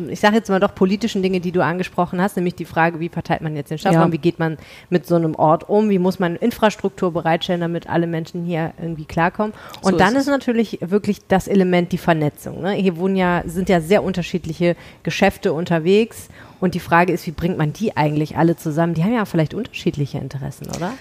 [0.09, 3.11] ich sage jetzt mal doch politischen Dinge, die du angesprochen hast, nämlich die Frage, wie
[3.11, 4.12] verteilt man jetzt den Stadtraum, ja.
[4.12, 4.57] wie geht man
[4.89, 9.05] mit so einem Ort um, wie muss man Infrastruktur bereitstellen, damit alle Menschen hier irgendwie
[9.05, 9.53] klarkommen.
[9.83, 12.62] Und so dann ist, ist natürlich wirklich das Element die Vernetzung.
[12.62, 12.72] Ne?
[12.72, 16.29] Hier wohnen ja, sind ja sehr unterschiedliche Geschäfte unterwegs
[16.61, 18.95] und die Frage ist, wie bringt man die eigentlich alle zusammen?
[18.95, 20.93] Die haben ja vielleicht unterschiedliche Interessen, oder?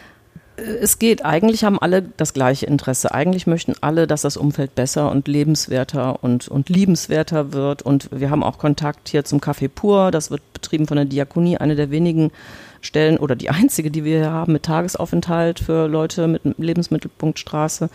[0.57, 3.13] Es geht, eigentlich haben alle das gleiche Interesse.
[3.13, 7.83] Eigentlich möchten alle, dass das Umfeld besser und lebenswerter und, und liebenswerter wird.
[7.83, 10.09] Und wir haben auch Kontakt hier zum Café Pur.
[10.09, 12.31] Das wird betrieben von der Diakonie, eine der wenigen
[12.81, 17.89] Stellen oder die einzige, die wir hier haben mit Tagesaufenthalt für Leute mit Lebensmittelpunktstraße,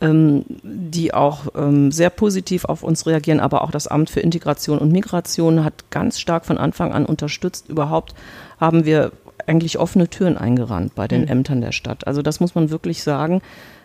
[0.00, 3.38] ähm, die auch ähm, sehr positiv auf uns reagieren.
[3.38, 7.68] Aber auch das Amt für Integration und Migration hat ganz stark von Anfang an unterstützt.
[7.68, 8.14] Überhaupt
[8.58, 9.12] haben wir
[9.50, 11.28] eigentlich offene Türen eingerannt bei den mhm.
[11.28, 12.06] Ämtern der Stadt.
[12.06, 13.42] Also das muss man wirklich sagen.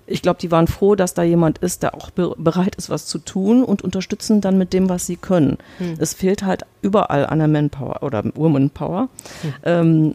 [0.08, 3.08] Ich glaube, die waren froh, dass da jemand ist, der auch be bereit ist, was
[3.08, 5.58] zu tun und unterstützen dann mit dem, was sie können.
[5.80, 5.96] Mhm.
[5.98, 9.10] Es fehlt halt überall an der Manpower oder Womanpower.
[9.42, 9.54] Mhm.
[9.64, 10.14] Ähm,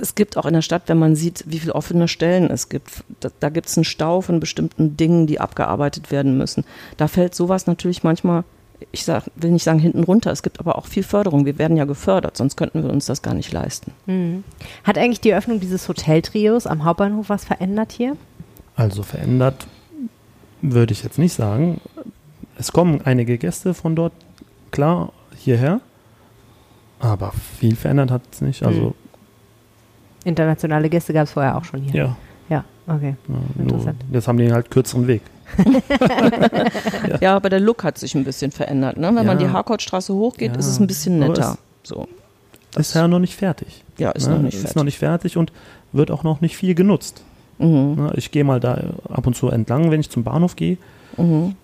[0.00, 3.04] es gibt auch in der Stadt, wenn man sieht, wie viele offene Stellen es gibt,
[3.20, 6.64] da, da gibt es einen Stau von bestimmten Dingen, die abgearbeitet werden müssen.
[6.96, 8.44] Da fällt sowas natürlich manchmal
[8.92, 11.46] ich sag, will nicht sagen hinten runter, es gibt aber auch viel Förderung.
[11.46, 13.92] Wir werden ja gefördert, sonst könnten wir uns das gar nicht leisten.
[14.06, 14.44] Mhm.
[14.84, 18.16] Hat eigentlich die Öffnung dieses Hoteltrios am Hauptbahnhof was verändert hier?
[18.76, 19.66] Also verändert
[20.60, 21.80] würde ich jetzt nicht sagen.
[22.58, 24.12] Es kommen einige Gäste von dort,
[24.70, 25.80] klar, hierher,
[27.00, 28.62] aber viel verändert hat es nicht.
[28.62, 28.94] Also mhm.
[30.24, 31.94] Internationale Gäste gab es vorher auch schon hier.
[31.94, 32.16] Ja.
[32.48, 33.16] Ja, okay.
[33.28, 34.04] Ja, Interessant.
[34.12, 35.22] jetzt haben die halt kürzeren Weg.
[35.58, 37.16] Ja.
[37.20, 37.36] ja.
[37.36, 38.96] aber der Look hat sich ein bisschen verändert.
[38.96, 39.08] Ne?
[39.08, 39.22] Wenn ja.
[39.22, 41.58] man die Harcourtstraße hochgeht, ist es ein bisschen netter.
[41.82, 42.08] so.
[42.76, 43.84] ist ja noch nicht fertig.
[43.98, 44.34] Ja, ist ne?
[44.34, 44.70] noch nicht fertig.
[44.70, 45.52] Ist noch nicht fertig und
[45.92, 47.22] wird auch noch nicht viel genutzt.
[47.58, 47.94] Mhm.
[47.96, 48.12] Ne?
[48.16, 50.78] Ich gehe mal da ab und zu entlang, wenn ich zum Bahnhof gehe.
[51.16, 51.54] Mhm.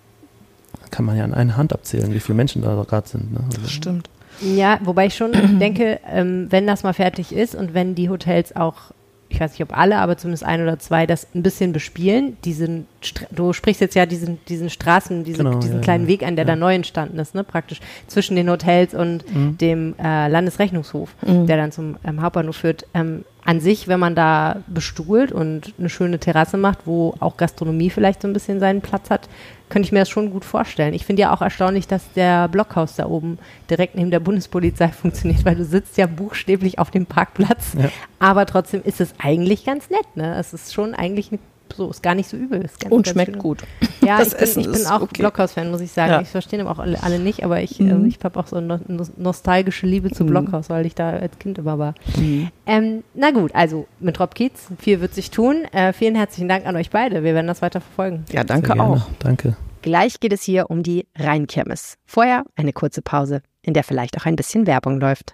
[0.91, 3.33] Kann man ja an einer Hand abzählen, wie viele Menschen da gerade sind.
[3.33, 3.39] Ne?
[3.45, 4.09] Also, das stimmt.
[4.41, 8.55] Ja, wobei ich schon denke, ähm, wenn das mal fertig ist und wenn die Hotels
[8.55, 8.91] auch
[9.29, 12.37] ich weiß nicht, ob alle, aber zumindest ein oder zwei, das ein bisschen bespielen.
[12.45, 12.87] Diesen,
[13.31, 16.09] du sprichst jetzt ja diesen, diesen Straßen, diesen, genau, diesen ja, kleinen ja.
[16.09, 16.51] Weg an, der ja.
[16.51, 17.43] da neu entstanden ist, ne?
[17.43, 19.57] praktisch zwischen den Hotels und mhm.
[19.57, 21.45] dem äh, Landesrechnungshof, mhm.
[21.45, 22.85] der dann zum ähm, Hauptbahnhof führt.
[22.93, 27.89] Ähm, an sich, wenn man da bestuhlt und eine schöne Terrasse macht, wo auch Gastronomie
[27.89, 29.29] vielleicht so ein bisschen seinen Platz hat,
[29.69, 30.93] könnte ich mir das schon gut vorstellen.
[30.93, 33.37] Ich finde ja auch erstaunlich, dass der Blockhaus da oben
[33.69, 37.89] direkt neben der Bundespolizei funktioniert, weil du sitzt ja buchstäblich auf dem Parkplatz, ja.
[38.19, 40.15] aber trotzdem ist es eigentlich ganz nett.
[40.15, 40.35] Ne?
[40.37, 41.39] Es ist schon eigentlich eine
[41.73, 42.61] so, ist gar nicht so übel.
[42.61, 43.39] Ganz, und schmeckt schön.
[43.39, 43.63] gut.
[44.01, 45.21] Ja, das ich bin, ich bin auch okay.
[45.21, 46.11] Blockhaus-Fan, muss ich sagen.
[46.11, 46.21] Ja.
[46.21, 48.05] Ich verstehe aber auch alle, alle, nicht, aber ich, mhm.
[48.05, 48.79] äh, ich habe auch so eine
[49.17, 50.29] nostalgische Liebe zu mhm.
[50.29, 51.95] Blockhaus, weil ich da als Kind immer war.
[52.17, 52.49] Mhm.
[52.65, 55.65] Ähm, na gut, also mit Rob Kiez, viel wird sich tun.
[55.71, 57.23] Äh, vielen herzlichen Dank an euch beide.
[57.23, 58.25] Wir werden das weiter verfolgen.
[58.31, 59.01] Ja, danke auch.
[59.19, 59.55] Danke.
[59.81, 61.97] Gleich geht es hier um die Rheinkirmes.
[62.05, 65.31] Vorher eine kurze Pause, in der vielleicht auch ein bisschen Werbung läuft.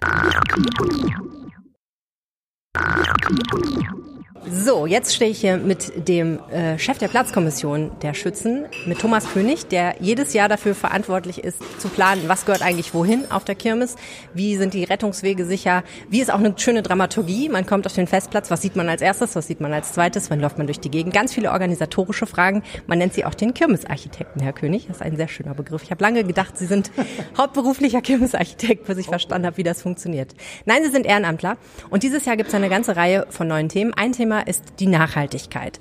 [4.48, 9.28] So, jetzt stehe ich hier mit dem äh, Chef der Platzkommission der Schützen, mit Thomas
[9.32, 13.56] König, der jedes Jahr dafür verantwortlich ist, zu planen, was gehört eigentlich wohin auf der
[13.56, 13.96] Kirmes,
[14.34, 18.06] wie sind die Rettungswege sicher, wie ist auch eine schöne Dramaturgie, man kommt auf den
[18.06, 20.78] Festplatz, was sieht man als erstes, was sieht man als zweites, wann läuft man durch
[20.78, 24.98] die Gegend, ganz viele organisatorische Fragen, man nennt sie auch den Kirmesarchitekten, Herr König, das
[24.98, 25.82] ist ein sehr schöner Begriff.
[25.82, 26.92] Ich habe lange gedacht, Sie sind
[27.36, 30.34] hauptberuflicher Kirmesarchitekt, bis ich verstanden habe, wie das funktioniert.
[30.66, 31.56] Nein, Sie sind Ehrenamtler
[31.90, 33.92] und dieses Jahr gibt es eine ganze Reihe von neuen Themen.
[33.92, 35.80] Ein Thema Thema ist die Nachhaltigkeit.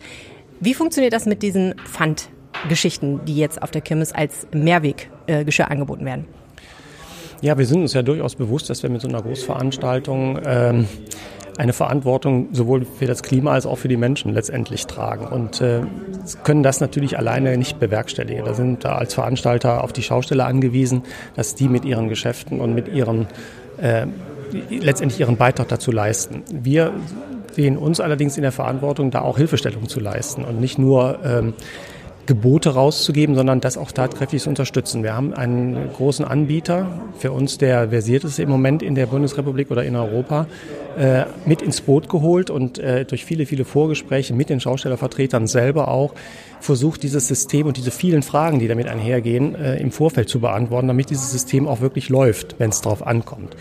[0.59, 6.25] Wie funktioniert das mit diesen Pfandgeschichten, die jetzt auf der Kirmes als Mehrweggeschirr angeboten werden?
[7.41, 10.87] Ja, wir sind uns ja durchaus bewusst, dass wir mit so einer Großveranstaltung ähm,
[11.57, 15.81] eine Verantwortung sowohl für das Klima als auch für die Menschen letztendlich tragen und äh,
[16.43, 18.45] können das natürlich alleine nicht bewerkstelligen.
[18.45, 21.03] Da sind da als Veranstalter auf die Schausteller angewiesen,
[21.35, 23.27] dass die mit ihren Geschäften und mit ihren
[23.77, 24.07] äh,
[24.69, 26.43] letztendlich ihren Beitrag dazu leisten.
[26.51, 26.93] Wir
[27.55, 31.53] sehen uns allerdings in der Verantwortung, da auch Hilfestellung zu leisten und nicht nur ähm,
[32.25, 35.03] Gebote rauszugeben, sondern das auch tatkräftig zu unterstützen.
[35.03, 36.87] Wir haben einen großen Anbieter,
[37.19, 40.47] für uns der versierteste im Moment in der Bundesrepublik oder in Europa,
[40.97, 45.87] äh, mit ins Boot geholt und äh, durch viele, viele Vorgespräche mit den Schaustellervertretern selber
[45.89, 46.13] auch
[46.59, 50.87] versucht, dieses System und diese vielen Fragen, die damit einhergehen, äh, im Vorfeld zu beantworten,
[50.87, 53.55] damit dieses System auch wirklich läuft, wenn es darauf ankommt.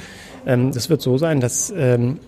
[0.47, 2.19] Ähm, das wird so sein, dass ähm,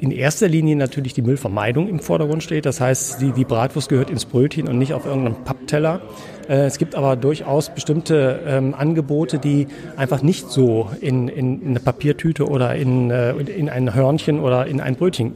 [0.00, 2.66] in erster Linie natürlich die Müllvermeidung im Vordergrund steht.
[2.66, 6.00] Das heißt, die, die Bratwurst gehört ins Brötchen und nicht auf irgendeinem Pappteller.
[6.48, 11.68] Äh, es gibt aber durchaus bestimmte ähm, Angebote, die einfach nicht so in, in, in
[11.68, 15.34] eine Papiertüte oder in, äh, in ein Hörnchen oder in ein Brötchen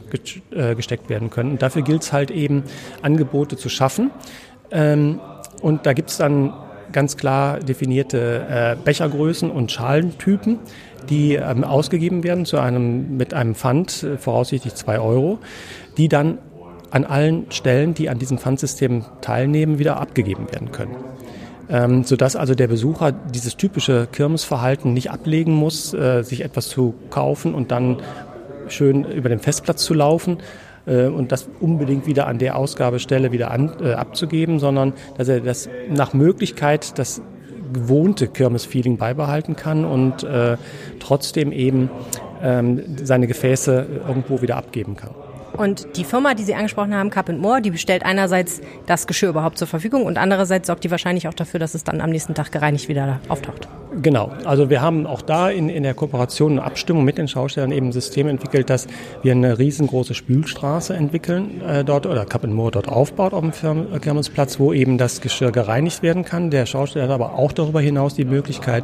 [0.51, 1.51] äh, gesteckt werden können.
[1.51, 2.63] Und dafür gilt es halt eben,
[3.01, 4.11] Angebote zu schaffen.
[4.71, 5.19] Ähm,
[5.61, 6.53] Und da gibt es dann
[6.91, 10.59] ganz klar definierte äh, Bechergrößen und Schalentypen,
[11.09, 15.39] die ähm, ausgegeben werden zu einem, mit einem Pfand, äh, voraussichtlich zwei Euro,
[15.97, 16.39] die dann
[16.91, 20.95] an allen Stellen, die an diesem Pfandsystem teilnehmen, wieder abgegeben werden können.
[21.67, 26.93] Ähm, sodass also der Besucher dieses typische Kirmesverhalten nicht ablegen muss, äh, sich etwas zu
[27.09, 27.97] kaufen und dann
[28.67, 30.37] schön über den Festplatz zu laufen,
[30.85, 35.41] äh, und das unbedingt wieder an der Ausgabestelle wieder an, äh, abzugeben, sondern dass er
[35.41, 37.21] das nach Möglichkeit das
[37.73, 40.57] gewohnte Kirmes-Feeling beibehalten kann und äh,
[40.99, 41.89] trotzdem eben
[42.41, 45.11] ähm, seine Gefäße irgendwo wieder abgeben kann.
[45.57, 49.57] Und die Firma, die Sie angesprochen haben, Cup More, die bestellt einerseits das Geschirr überhaupt
[49.57, 52.51] zur Verfügung und andererseits sorgt die wahrscheinlich auch dafür, dass es dann am nächsten Tag
[52.51, 53.67] gereinigt wieder auftaucht.
[54.01, 54.31] Genau.
[54.43, 57.87] Also wir haben auch da in, in der Kooperation und Abstimmung mit den Schaustellern eben
[57.87, 58.87] ein System entwickelt, dass
[59.21, 64.59] wir eine riesengroße Spülstraße entwickeln äh, dort oder Cup More dort aufbaut auf dem Kirmesplatz,
[64.59, 66.51] wo eben das Geschirr gereinigt werden kann.
[66.51, 68.83] Der Schausteller hat aber auch darüber hinaus die Möglichkeit,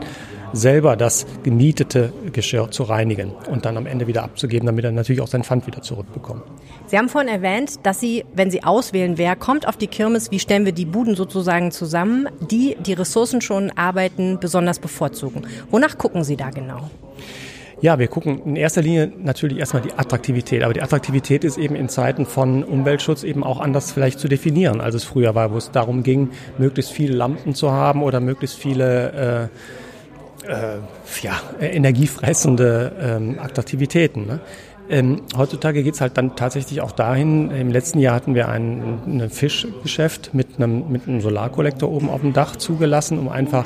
[0.53, 5.21] selber das gemietete Geschirr zu reinigen und dann am Ende wieder abzugeben, damit er natürlich
[5.21, 6.43] auch sein Pfand wieder zurückbekommt.
[6.91, 10.39] Sie haben vorhin erwähnt, dass Sie, wenn Sie auswählen, wer kommt auf die Kirmes, wie
[10.39, 15.47] stellen wir die Buden sozusagen zusammen, die die Ressourcen schon arbeiten, besonders bevorzugen.
[15.69, 16.89] Wonach gucken Sie da genau?
[17.79, 20.63] Ja, wir gucken in erster Linie natürlich erstmal die Attraktivität.
[20.63, 24.81] Aber die Attraktivität ist eben in Zeiten von Umweltschutz eben auch anders vielleicht zu definieren,
[24.81, 28.57] als es früher war, wo es darum ging, möglichst viele Lampen zu haben oder möglichst
[28.57, 29.49] viele
[30.43, 30.79] äh, äh,
[31.21, 34.27] ja, energiefressende ähm, Attraktivitäten.
[34.27, 34.39] Ne?
[34.91, 38.99] Ähm, heutzutage geht es halt dann tatsächlich auch dahin, im letzten Jahr hatten wir ein,
[39.05, 43.65] ein Fischgeschäft mit einem, mit einem Solarkollektor oben auf dem Dach zugelassen, um einfach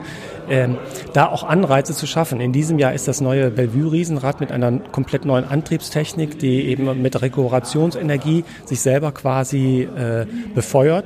[0.51, 0.77] ähm,
[1.13, 2.39] da auch Anreize zu schaffen.
[2.41, 7.19] In diesem Jahr ist das neue Bellevue-Riesenrad mit einer komplett neuen Antriebstechnik, die eben mit
[7.19, 11.05] Rekuperationsenergie sich selber quasi äh, befeuert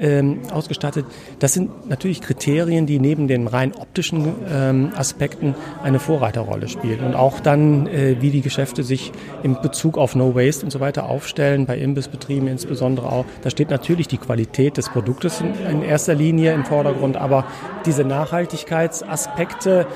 [0.00, 1.06] ähm, ausgestattet.
[1.38, 7.00] Das sind natürlich Kriterien, die neben den rein optischen ähm, Aspekten eine Vorreiterrolle spielen.
[7.00, 10.80] Und auch dann, äh, wie die Geschäfte sich in Bezug auf No Waste und so
[10.80, 13.24] weiter aufstellen, bei Imbissbetrieben insbesondere auch.
[13.42, 17.44] Da steht natürlich die Qualität des Produktes in, in erster Linie im Vordergrund, aber
[17.86, 19.86] diese Nachhaltigkeitsaspekte,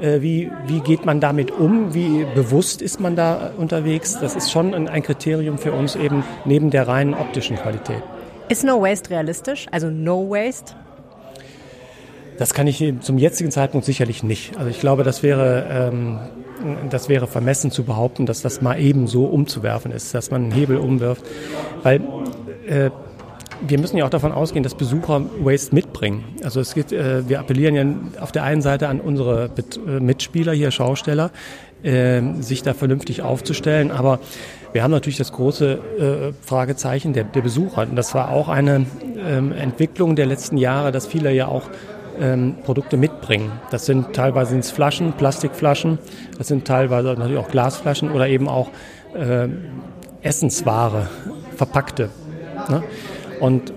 [0.00, 1.94] äh, wie, wie geht man damit um?
[1.94, 4.18] Wie bewusst ist man da unterwegs?
[4.20, 8.02] Das ist schon ein Kriterium für uns eben neben der reinen optischen Qualität.
[8.50, 9.68] Ist No Waste realistisch?
[9.70, 10.74] Also No Waste?
[12.36, 14.56] Das kann ich zum jetzigen Zeitpunkt sicherlich nicht.
[14.56, 16.18] Also ich glaube, das wäre, ähm,
[16.90, 20.50] das wäre vermessen zu behaupten, dass das mal eben so umzuwerfen ist, dass man einen
[20.50, 21.22] Hebel umwirft.
[21.84, 22.00] Weil
[22.66, 22.90] äh,
[23.68, 26.24] wir müssen ja auch davon ausgehen, dass Besucher Waste mitbringen.
[26.42, 29.50] Also es geht, äh, wir appellieren ja auf der einen Seite an unsere
[29.86, 31.30] äh, Mitspieler hier, Schausteller,
[31.84, 34.18] äh, sich da vernünftig aufzustellen, aber
[34.72, 37.82] wir haben natürlich das große äh, Fragezeichen der, der, Besucher.
[37.82, 41.64] Und das war auch eine ähm, Entwicklung der letzten Jahre, dass viele ja auch
[42.20, 43.52] ähm, Produkte mitbringen.
[43.70, 45.98] Das sind teilweise sind's Flaschen, Plastikflaschen,
[46.38, 48.68] das sind teilweise natürlich auch Glasflaschen oder eben auch
[49.14, 49.48] äh,
[50.22, 51.08] Essensware,
[51.56, 52.10] verpackte.
[52.68, 52.82] Ne?
[53.40, 53.72] Und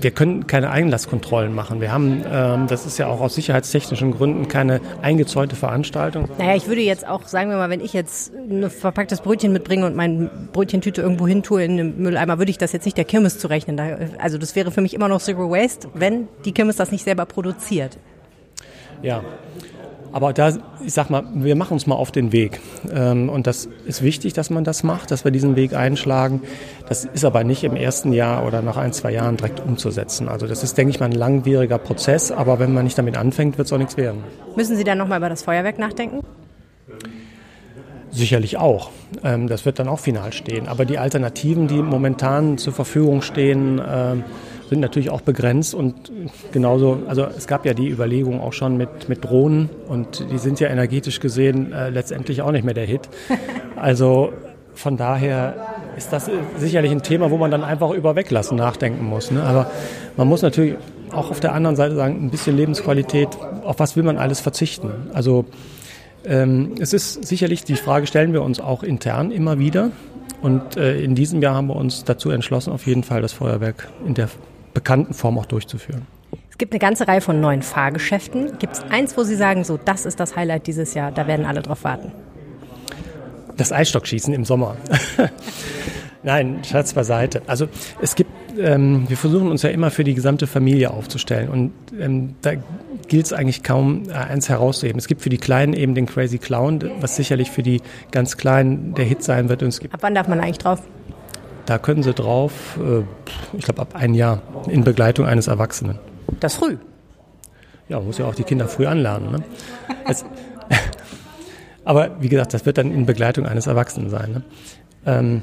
[0.00, 1.80] wir können keine Einlasskontrollen machen.
[1.80, 6.28] Wir haben, ähm, das ist ja auch aus sicherheitstechnischen Gründen keine eingezäunte Veranstaltung.
[6.38, 9.86] Naja, ich würde jetzt auch, sagen wir mal, wenn ich jetzt ein verpacktes Brötchen mitbringe
[9.86, 13.04] und mein Brötchentüte irgendwo hin tue in den Mülleimer, würde ich das jetzt nicht der
[13.04, 13.80] Kirmes zurechnen.
[14.18, 17.26] Also das wäre für mich immer noch Zero Waste, wenn die Kirmes das nicht selber
[17.26, 17.98] produziert.
[19.02, 19.22] Ja,
[20.12, 20.52] aber da,
[20.84, 22.60] ich sag mal, wir machen uns mal auf den Weg.
[22.92, 26.42] Ähm, und das ist wichtig, dass man das macht, dass wir diesen Weg einschlagen.
[26.88, 30.28] Das ist aber nicht im ersten Jahr oder nach ein, zwei Jahren direkt umzusetzen.
[30.28, 32.30] Also das ist, denke ich mal, ein langwieriger Prozess.
[32.30, 34.24] Aber wenn man nicht damit anfängt, wird es auch nichts werden.
[34.56, 36.20] Müssen Sie dann nochmal über das Feuerwerk nachdenken?
[38.10, 38.90] Sicherlich auch.
[39.22, 40.68] Ähm, das wird dann auch final stehen.
[40.68, 44.24] Aber die Alternativen, die momentan zur Verfügung stehen, ähm,
[44.68, 46.12] sind natürlich auch begrenzt und
[46.52, 50.60] genauso, also es gab ja die Überlegung auch schon mit, mit Drohnen und die sind
[50.60, 53.08] ja energetisch gesehen äh, letztendlich auch nicht mehr der Hit.
[53.76, 54.32] Also
[54.74, 55.54] von daher
[55.96, 59.30] ist das sicherlich ein Thema, wo man dann einfach über Weglassen nachdenken muss.
[59.30, 59.40] Ne?
[59.44, 59.70] Aber
[60.16, 60.74] man muss natürlich
[61.12, 63.28] auch auf der anderen Seite sagen, ein bisschen Lebensqualität,
[63.62, 64.90] auf was will man alles verzichten?
[65.14, 65.44] Also
[66.24, 69.90] ähm, es ist sicherlich, die Frage stellen wir uns auch intern immer wieder.
[70.42, 73.88] Und äh, in diesem Jahr haben wir uns dazu entschlossen, auf jeden Fall das Feuerwerk
[74.06, 74.28] in der
[74.74, 76.06] bekannten Form auch durchzuführen.
[76.50, 78.58] Es gibt eine ganze Reihe von neuen Fahrgeschäften.
[78.58, 81.46] Gibt es eins, wo Sie sagen, so das ist das Highlight dieses Jahr, da werden
[81.46, 82.12] alle drauf warten?
[83.56, 84.76] Das Eisstockschießen im Sommer.
[86.22, 87.42] Nein, Scherz beiseite.
[87.46, 87.68] Also
[88.02, 92.34] es gibt, ähm, wir versuchen uns ja immer für die gesamte Familie aufzustellen und ähm,
[92.42, 92.52] da
[93.06, 94.98] gilt es eigentlich kaum äh, eins herauszuheben.
[94.98, 98.94] Es gibt für die Kleinen eben den Crazy Clown, was sicherlich für die ganz Kleinen
[98.94, 99.62] der Hit sein wird.
[99.62, 100.82] Und Ab wann darf man eigentlich drauf?
[101.68, 103.02] Da können Sie drauf, äh,
[103.52, 105.98] ich glaube ab ein Jahr, in Begleitung eines Erwachsenen.
[106.40, 106.78] Das früh.
[107.90, 109.32] Ja, man muss ja auch die Kinder früh anlernen.
[109.32, 109.42] Ne?
[110.08, 110.24] Es,
[111.84, 114.32] aber wie gesagt, das wird dann in Begleitung eines Erwachsenen sein.
[114.32, 114.42] Ne?
[115.04, 115.42] Ähm,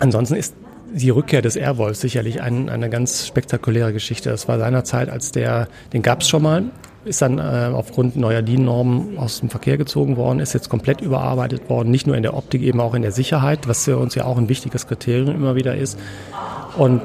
[0.00, 0.56] ansonsten ist
[0.92, 4.30] die Rückkehr des Airwolf sicherlich ein, eine ganz spektakuläre Geschichte.
[4.30, 6.64] Das war seinerzeit, als der, den gab es schon mal,
[7.06, 11.70] ist dann äh, aufgrund neuer DIN-Normen aus dem Verkehr gezogen worden, ist jetzt komplett überarbeitet
[11.70, 14.24] worden, nicht nur in der Optik, eben auch in der Sicherheit, was für uns ja
[14.24, 15.98] auch ein wichtiges Kriterium immer wieder ist.
[16.76, 17.02] Und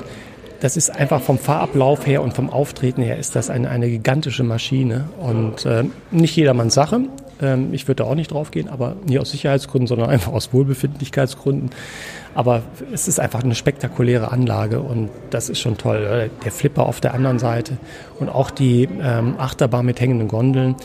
[0.59, 4.43] das ist einfach vom Fahrablauf her und vom Auftreten her ist das eine, eine gigantische
[4.43, 7.01] Maschine und äh, nicht jedermanns Sache.
[7.41, 10.53] Ähm, ich würde da auch nicht drauf gehen, aber nicht aus Sicherheitsgründen, sondern einfach aus
[10.53, 11.71] Wohlbefindlichkeitsgründen.
[12.33, 12.63] Aber
[12.93, 16.29] es ist einfach eine spektakuläre Anlage und das ist schon toll.
[16.45, 17.77] Der Flipper auf der anderen Seite
[18.19, 20.75] und auch die ähm, Achterbahn mit hängenden Gondeln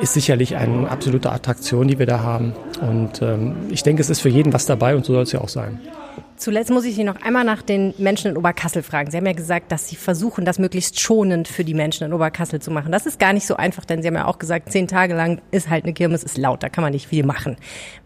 [0.00, 2.54] ist sicherlich eine absolute Attraktion, die wir da haben.
[2.80, 5.40] Und ähm, ich denke, es ist für jeden was dabei und so soll es ja
[5.40, 5.80] auch sein.
[6.36, 9.10] Zuletzt muss ich Sie noch einmal nach den Menschen in Oberkassel fragen.
[9.10, 12.60] Sie haben ja gesagt, dass Sie versuchen, das möglichst schonend für die Menschen in Oberkassel
[12.60, 12.90] zu machen.
[12.90, 15.40] Das ist gar nicht so einfach, denn Sie haben ja auch gesagt, zehn Tage lang
[15.52, 17.56] ist halt eine Kirmes, ist laut, da kann man nicht viel machen.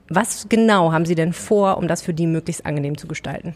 [0.09, 3.55] Was genau haben Sie denn vor, um das für die möglichst angenehm zu gestalten?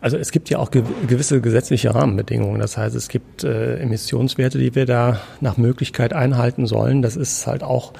[0.00, 2.60] Also es gibt ja auch gewisse gesetzliche Rahmenbedingungen.
[2.60, 7.00] Das heißt, es gibt äh, Emissionswerte, die wir da nach Möglichkeit einhalten sollen.
[7.00, 7.94] Das ist halt auch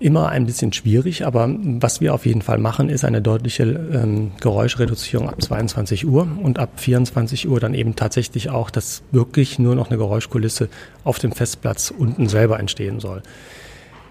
[0.00, 4.32] immer ein bisschen schwierig, aber was wir auf jeden Fall machen, ist eine deutliche ähm,
[4.40, 9.74] Geräuschreduzierung ab 22 Uhr und ab 24 Uhr dann eben tatsächlich auch, dass wirklich nur
[9.74, 10.68] noch eine Geräuschkulisse
[11.02, 13.22] auf dem Festplatz unten selber entstehen soll.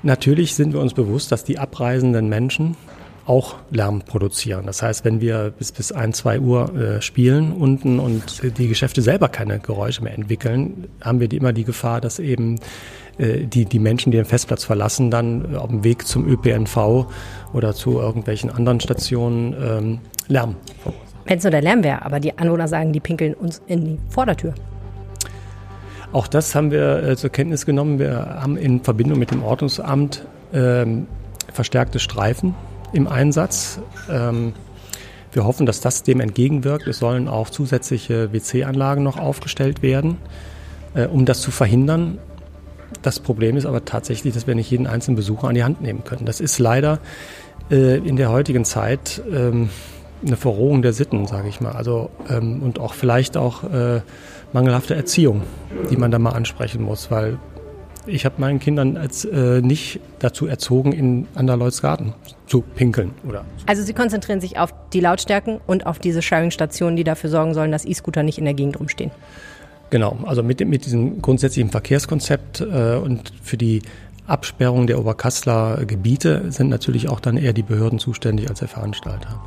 [0.04, 2.76] Natürlich sind wir uns bewusst, dass die abreisenden Menschen
[3.26, 4.66] auch Lärm produzieren.
[4.66, 9.02] Das heißt, wenn wir bis bis ein, zwei Uhr äh, spielen unten und die Geschäfte
[9.02, 12.60] selber keine Geräusche mehr entwickeln, haben wir die, immer die Gefahr, dass eben
[13.20, 17.08] die, die Menschen, die den Festplatz verlassen, dann auf dem Weg zum ÖPNV
[17.54, 20.56] oder zu irgendwelchen anderen Stationen ähm, Lärm.
[21.26, 24.00] Wenn es nur der Lärm wäre, aber die Anwohner sagen, die pinkeln uns in die
[24.10, 24.54] Vordertür.
[26.14, 28.00] Auch das haben wir äh, zur Kenntnis genommen.
[28.00, 31.08] Wir haben in Verbindung mit dem Ordnungsamt ähm,
[31.52, 32.56] verstärkte Streifen
[32.94, 33.80] im Einsatz.
[34.10, 34.54] Ähm,
[35.34, 36.88] wir hoffen, dass das dem entgegenwirkt.
[36.88, 40.18] Es sollen auch zusätzliche WC-Anlagen noch aufgestellt werden,
[40.96, 42.20] äh, um das zu verhindern.
[43.02, 46.04] Das Problem ist aber tatsächlich, dass wir nicht jeden einzelnen Besucher an die Hand nehmen
[46.04, 46.26] können.
[46.26, 47.00] Das ist leider
[47.70, 49.70] äh, in der heutigen Zeit ähm,
[50.26, 51.74] eine Verrohung der Sitten, sage ich mal.
[51.74, 54.02] Also ähm, und auch vielleicht auch äh,
[54.54, 55.44] mangelhafte Erziehung,
[55.90, 57.38] die man da mal ansprechen muss, weil
[58.08, 62.14] ich habe meinen Kindern als äh, nicht dazu erzogen, in Anderleuts Garten
[62.46, 63.12] zu pinkeln.
[63.28, 67.54] Oder also Sie konzentrieren sich auf die Lautstärken und auf diese Sharing-Stationen, die dafür sorgen
[67.54, 69.12] sollen, dass E-Scooter nicht in der Gegend rumstehen.
[69.90, 73.82] Genau, also mit, mit diesem grundsätzlichen Verkehrskonzept äh, und für die
[74.26, 79.42] Absperrung der Oberkassler Gebiete sind natürlich auch dann eher die Behörden zuständig als der Veranstalter.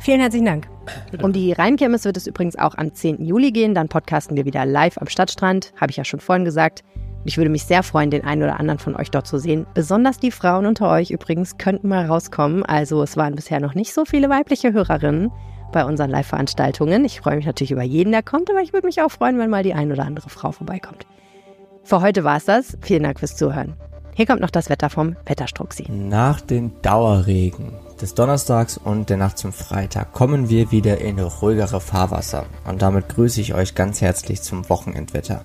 [0.00, 0.68] Vielen herzlichen Dank.
[1.10, 1.24] Bitte.
[1.24, 3.24] Um die Rheinkirmes wird es übrigens auch am 10.
[3.24, 3.74] Juli gehen.
[3.74, 5.72] Dann podcasten wir wieder live am Stadtstrand.
[5.78, 6.82] Habe ich ja schon vorhin gesagt.
[7.24, 9.66] Ich würde mich sehr freuen, den einen oder anderen von euch dort zu sehen.
[9.74, 12.64] Besonders die Frauen unter euch übrigens könnten mal rauskommen.
[12.64, 15.30] Also es waren bisher noch nicht so viele weibliche Hörerinnen
[15.72, 17.04] bei unseren Live-Veranstaltungen.
[17.04, 19.50] Ich freue mich natürlich über jeden, der kommt, aber ich würde mich auch freuen, wenn
[19.50, 21.06] mal die ein oder andere Frau vorbeikommt.
[21.82, 22.76] Für heute war es das.
[22.82, 23.74] Vielen Dank fürs Zuhören.
[24.14, 25.86] Hier kommt noch das Wetter vom Wetterstruxi.
[25.90, 31.80] Nach den Dauerregen des Donnerstags und der Nacht zum Freitag kommen wir wieder in ruhigere
[31.80, 32.46] Fahrwasser.
[32.66, 35.44] Und damit grüße ich euch ganz herzlich zum Wochenendwetter.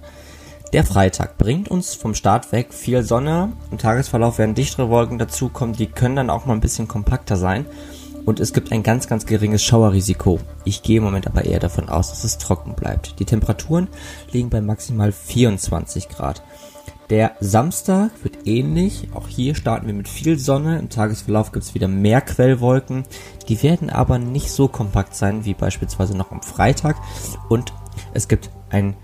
[0.73, 3.53] Der Freitag bringt uns vom Start weg viel Sonne.
[3.71, 7.65] Im Tagesverlauf werden dichtere Wolken dazukommen, die können dann auch mal ein bisschen kompakter sein
[8.25, 10.39] und es gibt ein ganz, ganz geringes Schauerrisiko.
[10.63, 13.19] Ich gehe im Moment aber eher davon aus, dass es trocken bleibt.
[13.19, 13.87] Die Temperaturen
[14.31, 16.43] liegen bei maximal 24 Grad.
[17.11, 19.09] Der Samstag wird ähnlich.
[19.13, 20.79] Auch hier starten wir mit viel Sonne.
[20.79, 23.03] Im Tagesverlauf gibt es wieder mehr Quellwolken.
[23.47, 26.95] Die werden aber nicht so kompakt sein wie beispielsweise noch am Freitag.
[27.47, 27.73] Und
[28.13, 28.95] es gibt ein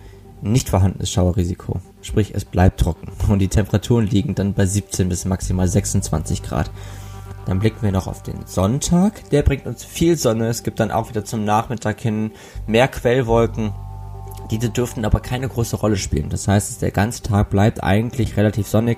[0.42, 1.80] nicht vorhandenes Schauerrisiko.
[2.02, 3.12] Sprich, es bleibt trocken.
[3.28, 6.72] Und die Temperaturen liegen dann bei 17 bis maximal 26 Grad.
[7.46, 9.30] Dann blicken wir noch auf den Sonntag.
[9.30, 10.48] Der bringt uns viel Sonne.
[10.48, 12.32] Es gibt dann auch wieder zum Nachmittag hin
[12.68, 13.74] mehr Quellwolken.
[14.52, 16.30] Diese dürften aber keine große Rolle spielen.
[16.30, 18.98] Das heißt, der ganze Tag bleibt eigentlich relativ sonnig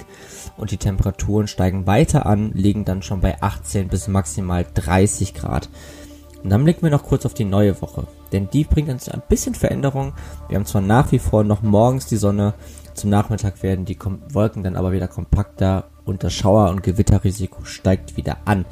[0.57, 5.69] und die Temperaturen steigen weiter an, liegen dann schon bei 18 bis maximal 30 Grad.
[6.43, 9.21] Und dann blicken wir noch kurz auf die neue Woche, denn die bringt uns ein
[9.29, 10.13] bisschen Veränderung.
[10.49, 12.53] Wir haben zwar nach wie vor noch morgens die Sonne,
[12.93, 13.97] zum Nachmittag werden die
[14.29, 18.65] Wolken dann aber wieder kompakter und das Schauer- und Gewitterrisiko steigt wieder an.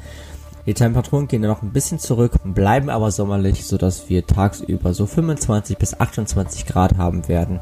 [0.66, 5.06] Die Temperaturen gehen dann noch ein bisschen zurück, bleiben aber sommerlich, sodass wir tagsüber so
[5.06, 7.60] 25 bis 28 Grad haben werden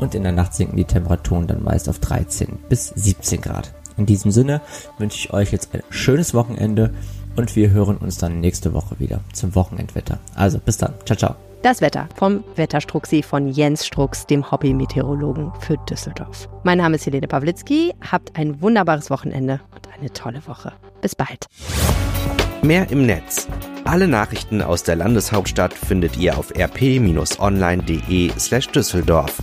[0.00, 3.72] und in der Nacht sinken die Temperaturen dann meist auf 13 bis 17 Grad.
[3.96, 4.62] In diesem Sinne
[4.98, 6.92] wünsche ich euch jetzt ein schönes Wochenende
[7.36, 10.18] und wir hören uns dann nächste Woche wieder zum Wochenendwetter.
[10.34, 10.94] Also bis dann.
[11.04, 11.49] Ciao, ciao.
[11.62, 16.48] Das Wetter vom Wetterstruxi von Jens Strux, dem Hobby-Meteorologen für Düsseldorf.
[16.64, 17.92] Mein Name ist Helene Pawlitzki.
[18.10, 20.72] Habt ein wunderbares Wochenende und eine tolle Woche.
[21.02, 21.44] Bis bald.
[22.62, 23.46] Mehr im Netz.
[23.84, 29.36] Alle Nachrichten aus der Landeshauptstadt findet ihr auf rp-online.de slash Düsseldorf.